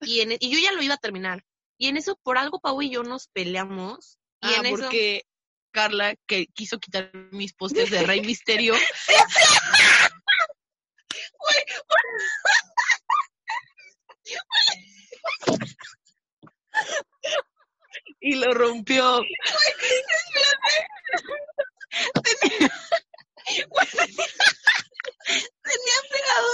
[0.00, 1.44] y, en, e, y yo ya lo iba a terminar.
[1.78, 4.18] Y en eso, por algo, Pau y yo nos peleamos.
[4.40, 5.24] Y Ah, en eso, porque
[5.72, 8.74] Carla, que quiso quitar mis pósters de Rey Misterio.
[18.22, 19.20] Y lo rompió.
[25.62, 26.48] tenía pegado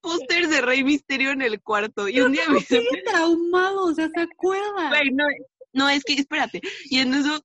[0.00, 2.08] pósters de Rey Misterio en el cuarto.
[2.08, 2.60] Y un día me
[3.04, 4.88] traumado, o sea, ¿se acuerda?
[4.88, 5.24] Güey, no,
[5.72, 6.60] no, es que, espérate.
[6.84, 7.40] Y en eso,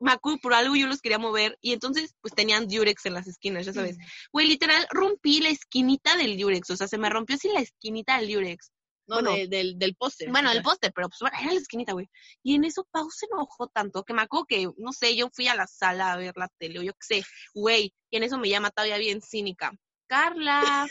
[0.00, 1.58] me acuerdo, por algo yo los quería mover.
[1.60, 3.98] Y entonces, pues tenían Durex en las esquinas, ya sabes.
[4.32, 6.70] Güey, literal, rompí la esquinita del Durex.
[6.70, 8.72] O sea, se me rompió así la esquinita del Durex.
[9.08, 9.32] No, Bueno.
[9.32, 10.30] de- del, del póster.
[10.30, 10.64] Bueno, el Ajá.
[10.64, 12.08] póster, pero pues bueno, era la esquinita, güey.
[12.42, 15.48] Y en eso Pau se enojó tanto que me acuerdo que, no sé, yo fui
[15.48, 17.94] a la sala a ver la tele o yo qué sé, güey.
[18.10, 19.72] Y en eso me llama todavía bien cínica.
[20.08, 20.60] Carla.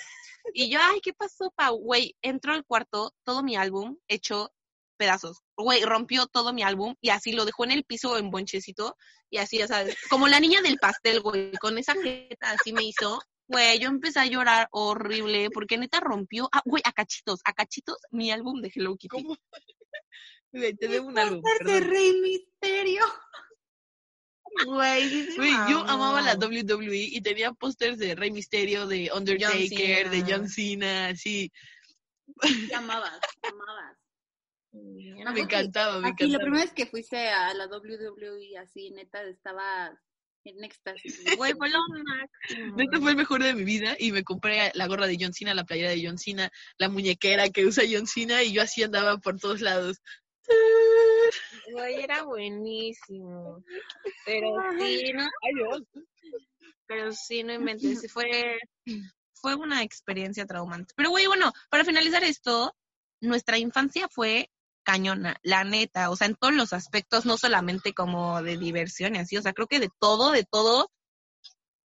[0.54, 1.78] Y yo, ay, ¿qué pasó, Pau?
[1.78, 4.50] Güey, entró al cuarto, todo mi álbum hecho
[4.96, 5.42] pedazos.
[5.58, 8.96] Güey, rompió todo mi álbum y así lo dejó en el piso en bonchecito
[9.30, 12.84] y así, ya sabes, como la niña del pastel, güey, con esa jeta así me
[12.86, 17.54] hizo Güey, yo empecé a llorar horrible porque neta rompió, ah, güey, a cachitos, a
[17.54, 19.08] cachitos mi álbum de Hello Kitty.
[19.24, 19.38] ¿Cómo?
[20.52, 21.42] Güey, te debo un álbum.
[21.42, 21.80] Póster de.
[21.82, 23.04] Rey Misterio.
[24.66, 30.24] Güey, Güey, yo amaba la WWE y tenía pósters de Rey Misterio, de Undertaker, de.
[30.28, 31.52] John Cena, sí.
[32.70, 33.98] Te amabas, te amabas.
[34.72, 36.44] Me encantaba, me Aquí, la encantaba.
[36.44, 40.00] primera vez que fuiste a la WWE, así, neta, estaba
[40.48, 41.36] en éxtasis.
[41.36, 42.76] Güey, fue lo máximo.
[42.76, 45.54] Neta fue el mejor de mi vida y me compré la gorra de John Cena,
[45.54, 49.18] la playera de John Cena, la muñequera que usa John Cena y yo así andaba
[49.18, 50.02] por todos lados.
[51.72, 53.64] Güey, era buenísimo.
[54.26, 54.48] Pero
[54.80, 55.28] sí, no,
[56.88, 58.58] pero sí, no inventes, sí fue,
[59.34, 60.94] fue una experiencia traumante.
[60.96, 62.74] Pero güey, bueno, para finalizar esto,
[63.20, 64.50] nuestra infancia fue
[64.88, 69.20] cañona, la neta, o sea, en todos los aspectos, no solamente como de diversión y
[69.20, 70.90] así, o sea, creo que de todo, de todo,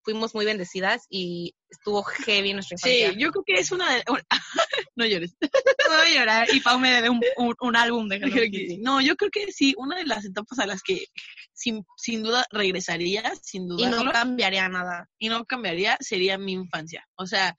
[0.05, 3.19] fuimos muy bendecidas y estuvo heavy nuestra Sí, infancia.
[3.21, 4.05] yo creo que es una de...
[4.97, 5.35] no llores.
[5.41, 8.79] Voy a llorar y Pau me debe un, un, un álbum de Hello Kitty.
[8.79, 11.07] No, yo creo que sí, una de las etapas a las que
[11.53, 13.91] sin, sin duda regresaría, sin Y duda.
[14.05, 15.09] no cambiaría nada.
[15.19, 17.05] y no cambiaría sería mi infancia.
[17.17, 17.57] O sea,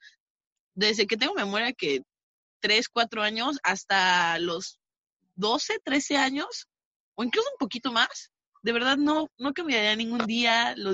[0.74, 2.00] desde que tengo memoria que
[2.60, 4.78] 3, 4 años hasta los
[5.34, 6.68] 12, 13 años,
[7.14, 8.30] o incluso un poquito más,
[8.62, 10.92] de verdad no, no cambiaría ningún día, lo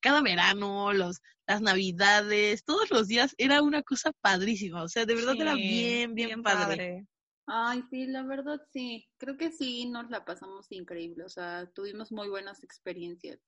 [0.00, 5.14] cada verano, los, las navidades, todos los días era una cosa padrísima, o sea, de
[5.14, 7.06] verdad era Sí, bien, bien, padre.
[7.46, 9.08] Ay, sí, la verdad sí.
[9.18, 11.24] Creo que sí nos la pasamos increíble.
[11.24, 13.40] O sea, tuvimos muy buenas experiencias.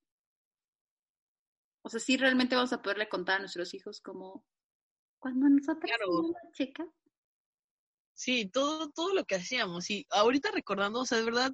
[1.83, 4.45] O sea, sí realmente vamos a poderle contar a nuestros hijos como
[5.21, 6.13] cuando nosotros Claro.
[6.13, 6.89] éramos chicas.
[8.15, 9.91] Sí, todo, todo lo que hacíamos.
[9.91, 11.53] Y ahorita recordando, o sea, de verdad,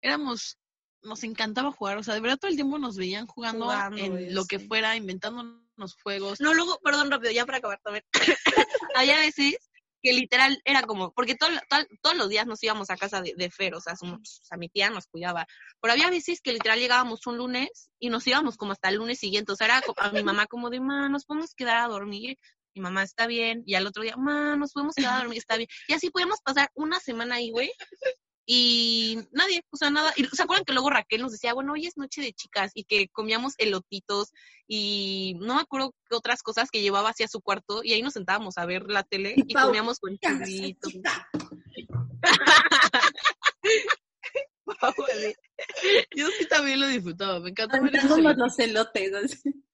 [0.00, 0.58] éramos,
[1.02, 4.10] nos encantaba jugar, o sea, de verdad todo el tiempo nos veían jugando, Jugando, en
[4.12, 6.40] güey, lo que fuera, inventándonos juegos.
[6.40, 8.04] No, luego, perdón, rápido, ya para acabar también.
[8.94, 9.56] Había veces
[10.00, 13.34] que literal era como, porque todo, todo- todos los días nos íbamos a casa de,
[13.36, 15.46] de Fer, o sea, su- o sea, mi tía nos cuidaba,
[15.80, 19.18] pero había veces que literal llegábamos un lunes y nos íbamos como hasta el lunes
[19.18, 22.38] siguiente, o sea, era a mi mamá como de, ma, nos podemos quedar a dormir,
[22.78, 25.56] mi mamá está bien, y al otro día, ma, nos podemos quedar a dormir, está
[25.56, 27.70] bien, y así podíamos pasar una semana ahí, güey,
[28.46, 31.86] y nadie, o sea, nada, y se acuerdan que luego Raquel nos decía, bueno, hoy
[31.86, 34.32] es noche de chicas, y que comíamos elotitos,
[34.66, 38.12] y no me acuerdo qué otras cosas que llevaba hacia su cuarto y ahí nos
[38.12, 40.88] sentábamos a ver la tele Y y Pau, comíamos con chiquita.
[46.16, 49.14] Yo sí también lo disfrutaba, me encantaba los elotes.
[49.14, 49.64] así.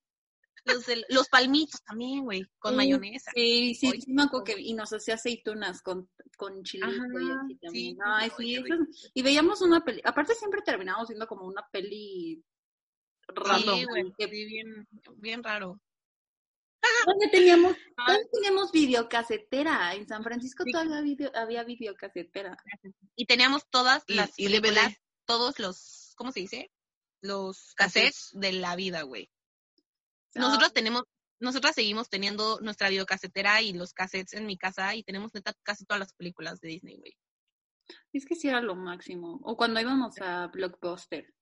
[0.66, 3.30] Los, del- los palmitos también, güey, con Sí, mayonesa.
[3.34, 6.08] Sí, sí, sí me acuerdo que y nos hacía aceitunas con,
[6.38, 7.94] con chilito y así sí, también.
[7.94, 8.64] sí, Ay, sí,
[9.12, 12.42] y veíamos una peli, aparte siempre terminábamos viendo como una peli
[13.28, 13.78] random.
[13.78, 15.80] Sí, güey, que- bien, bien raro.
[17.06, 17.76] ¿Dónde teníamos.
[18.06, 19.94] ¿dónde teníamos videocasetera?
[19.94, 20.72] En San Francisco Sí.
[20.72, 22.56] todavía video, había videocasetera.
[23.16, 24.60] Y teníamos todas Y- las y DVD.
[24.62, 24.96] películas,
[25.26, 26.70] todos los, ¿cómo se dice?
[27.22, 29.30] Los cassettes de la vida, güey.
[30.34, 31.02] Nosotros tenemos,
[31.40, 35.84] nosotras seguimos teniendo nuestra videocasetera y los cassettes en mi casa y tenemos neta casi
[35.84, 37.16] todas las películas de Disney, güey.
[38.12, 39.40] Es que sí era lo máximo.
[39.42, 41.32] O cuando íbamos a Blockbuster.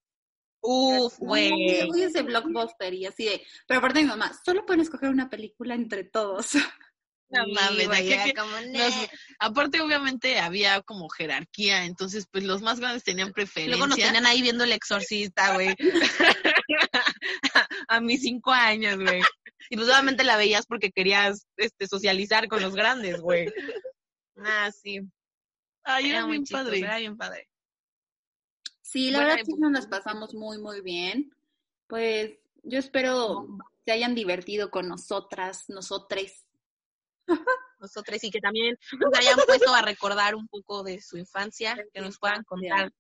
[0.61, 1.51] Uf, güey.
[1.53, 3.47] Hoy es de Blockbuster y así de.
[3.67, 6.53] Pero aparte mi mamá, solo pueden escoger una película entre todos.
[7.35, 8.51] No mames, ¿de era qué- como,
[9.39, 13.75] aparte, obviamente, había como jerarquía, entonces, pues los más grandes tenían preferencia.
[13.75, 15.75] Luego nos tenían ahí viendo el exorcista, güey.
[17.93, 19.21] a mis cinco años, güey.
[19.71, 23.53] Y pues obviamente la veías porque querías este, socializar con los grandes, güey.
[24.37, 25.01] Ah, sí.
[25.85, 26.79] Ay, era, Era muy bien chistoso, padre.
[26.81, 27.49] era bien padre.
[28.81, 31.31] Sí, la Buena verdad sí nos las pasamos muy, muy bien.
[31.87, 32.33] Pues
[32.63, 33.47] yo espero
[33.85, 36.47] se hayan divertido con nosotras, nosotres.
[37.79, 42.01] Nosotros y que también nos hayan puesto a recordar un poco de su infancia, que
[42.01, 42.93] nos puedan contar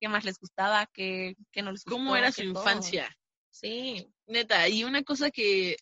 [0.00, 1.96] qué más les gustaba, qué, qué no les gustó.
[1.96, 2.60] ¿Cómo era su todo.
[2.60, 3.16] infancia?
[3.54, 4.12] Sí.
[4.26, 5.76] Neta, y una cosa que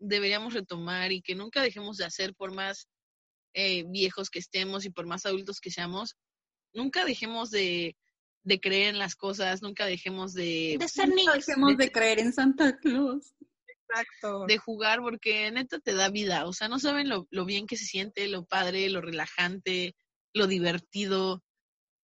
[0.00, 2.88] deberíamos retomar y que nunca dejemos de hacer por más
[3.54, 6.16] eh, viejos que estemos y por más adultos que seamos,
[6.72, 7.96] nunca dejemos de,
[8.42, 11.46] de creer en las cosas, nunca dejemos de, De ser niños.
[11.46, 13.32] dejemos de creer en Santa Claus.
[13.90, 14.44] Exacto.
[14.44, 17.78] de jugar porque neta te da vida, o sea, no saben lo, lo bien que
[17.78, 19.96] se siente, lo padre, lo relajante,
[20.34, 21.42] lo divertido.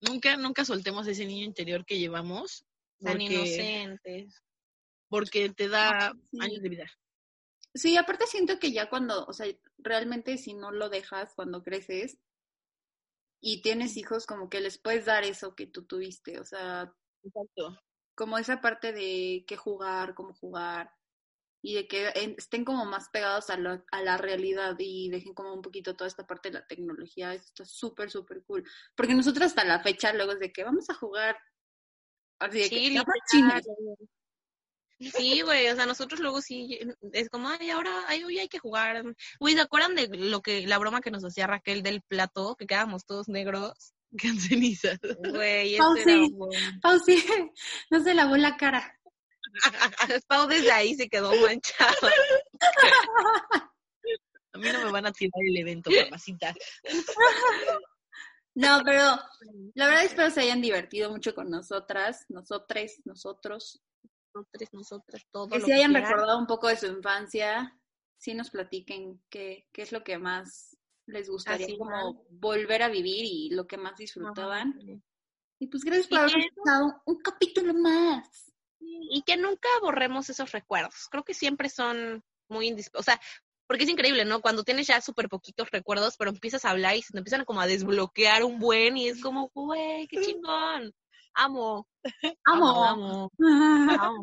[0.00, 2.64] Nunca, nunca soltemos ese niño interior que llevamos
[3.00, 4.42] Tan porque, inocentes.
[5.14, 6.38] Porque te da Sí.
[6.40, 6.90] años de vida.
[7.72, 9.46] Sí, aparte siento que ya cuando, o sea,
[9.78, 12.18] realmente si no lo dejas cuando creces
[13.40, 16.92] y tienes hijos, como que les puedes dar eso que tú tuviste, o sea,
[17.22, 17.80] Exacto.
[18.16, 20.90] como esa parte de qué jugar, cómo jugar.
[21.66, 25.54] y de que estén como más pegados a, lo- a la realidad y dejen como
[25.54, 27.32] un poquito toda esta parte de la tecnología.
[27.32, 28.68] Eso está súper, súper cool.
[28.94, 31.38] Porque nosotros hasta la fecha, luego es de que vamos a jugar.
[32.38, 33.62] Así de que, Sí, "Llama literal.
[33.62, 33.98] chinos".
[34.98, 36.78] Sí, güey, o sea, nosotros luego sí,
[37.12, 39.02] es como, ay, ahora, ay, hoy hay que jugar.
[39.40, 42.66] Güey, ¿se acuerdan de lo que, la broma que nos hacía Raquel del plato, que
[42.66, 43.94] quedábamos todos negros?
[44.16, 44.98] Que en cenizas.
[45.30, 46.32] Güey, Oh, era sí.
[46.32, 47.16] un Pau, sí,
[47.90, 48.98] no se lavó la cara.
[50.28, 52.08] Pau desde ahí se quedó manchado.
[54.52, 56.54] A mí no me van a tirar el evento, mamacita.
[58.54, 59.18] No, pero
[59.74, 63.82] la verdad espero se hayan divertido mucho con nosotras, nosotres, nosotros.
[64.34, 66.10] Nosotros, nosotras, todo Que si hayan quieran.
[66.10, 67.78] recordado un poco de su infancia,
[68.18, 70.76] sí nos platiquen qué, qué es lo que más
[71.06, 74.78] les gustaría Así, como volver a vivir y lo que más disfrutaban.
[74.82, 75.00] Ajá.
[75.60, 78.50] Y pues gracias por haber que- escuchado un capítulo más.
[78.80, 81.08] Y que nunca borremos esos recuerdos.
[81.10, 83.00] Creo que siempre son muy indispensables.
[83.00, 83.20] O sea,
[83.66, 84.42] porque es increíble, ¿no?
[84.42, 87.60] Cuando tienes ya súper poquitos recuerdos, pero empiezas a hablar y se te empiezan como
[87.62, 90.92] a desbloquear un buen y es como, güey, qué chingón.
[91.34, 91.86] Amo,
[92.46, 92.84] Amo.
[92.84, 93.30] amo, amo.
[93.98, 94.20] Amo,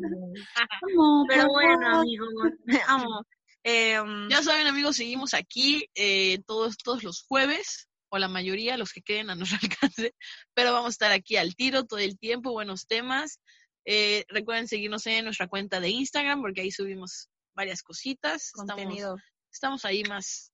[1.28, 2.28] Pero bueno, amigos,
[2.88, 3.24] amo.
[3.64, 8.92] Em, Ya saben, amigos, seguimos aquí eh, todos, todos los jueves, o la mayoría, los
[8.92, 10.14] que queden a nuestro alcance,
[10.54, 13.40] pero vamos a estar aquí al tiro todo el tiempo, buenos temas.
[13.84, 18.46] Eh, recuerden seguirnos en nuestra cuenta de Instagram, porque ahí subimos varias cositas.
[18.46, 19.16] Estamos, contenido
[19.52, 20.50] estamos ahí más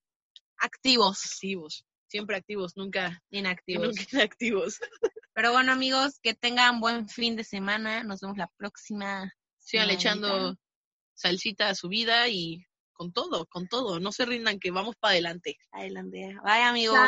[0.59, 3.89] activos, activos, siempre activos, nunca, inactivos.
[3.89, 4.79] nunca inactivos.
[5.35, 8.03] Pero bueno, amigos, que tengan buen fin de semana.
[8.03, 9.33] Nos vemos la próxima.
[9.59, 10.57] Sigan echando
[11.15, 14.01] salsita a su vida y con todo, con todo.
[14.01, 15.57] No se rindan que vamos para adelante.
[15.71, 16.37] Adelante.
[16.43, 16.99] Bye, amigos.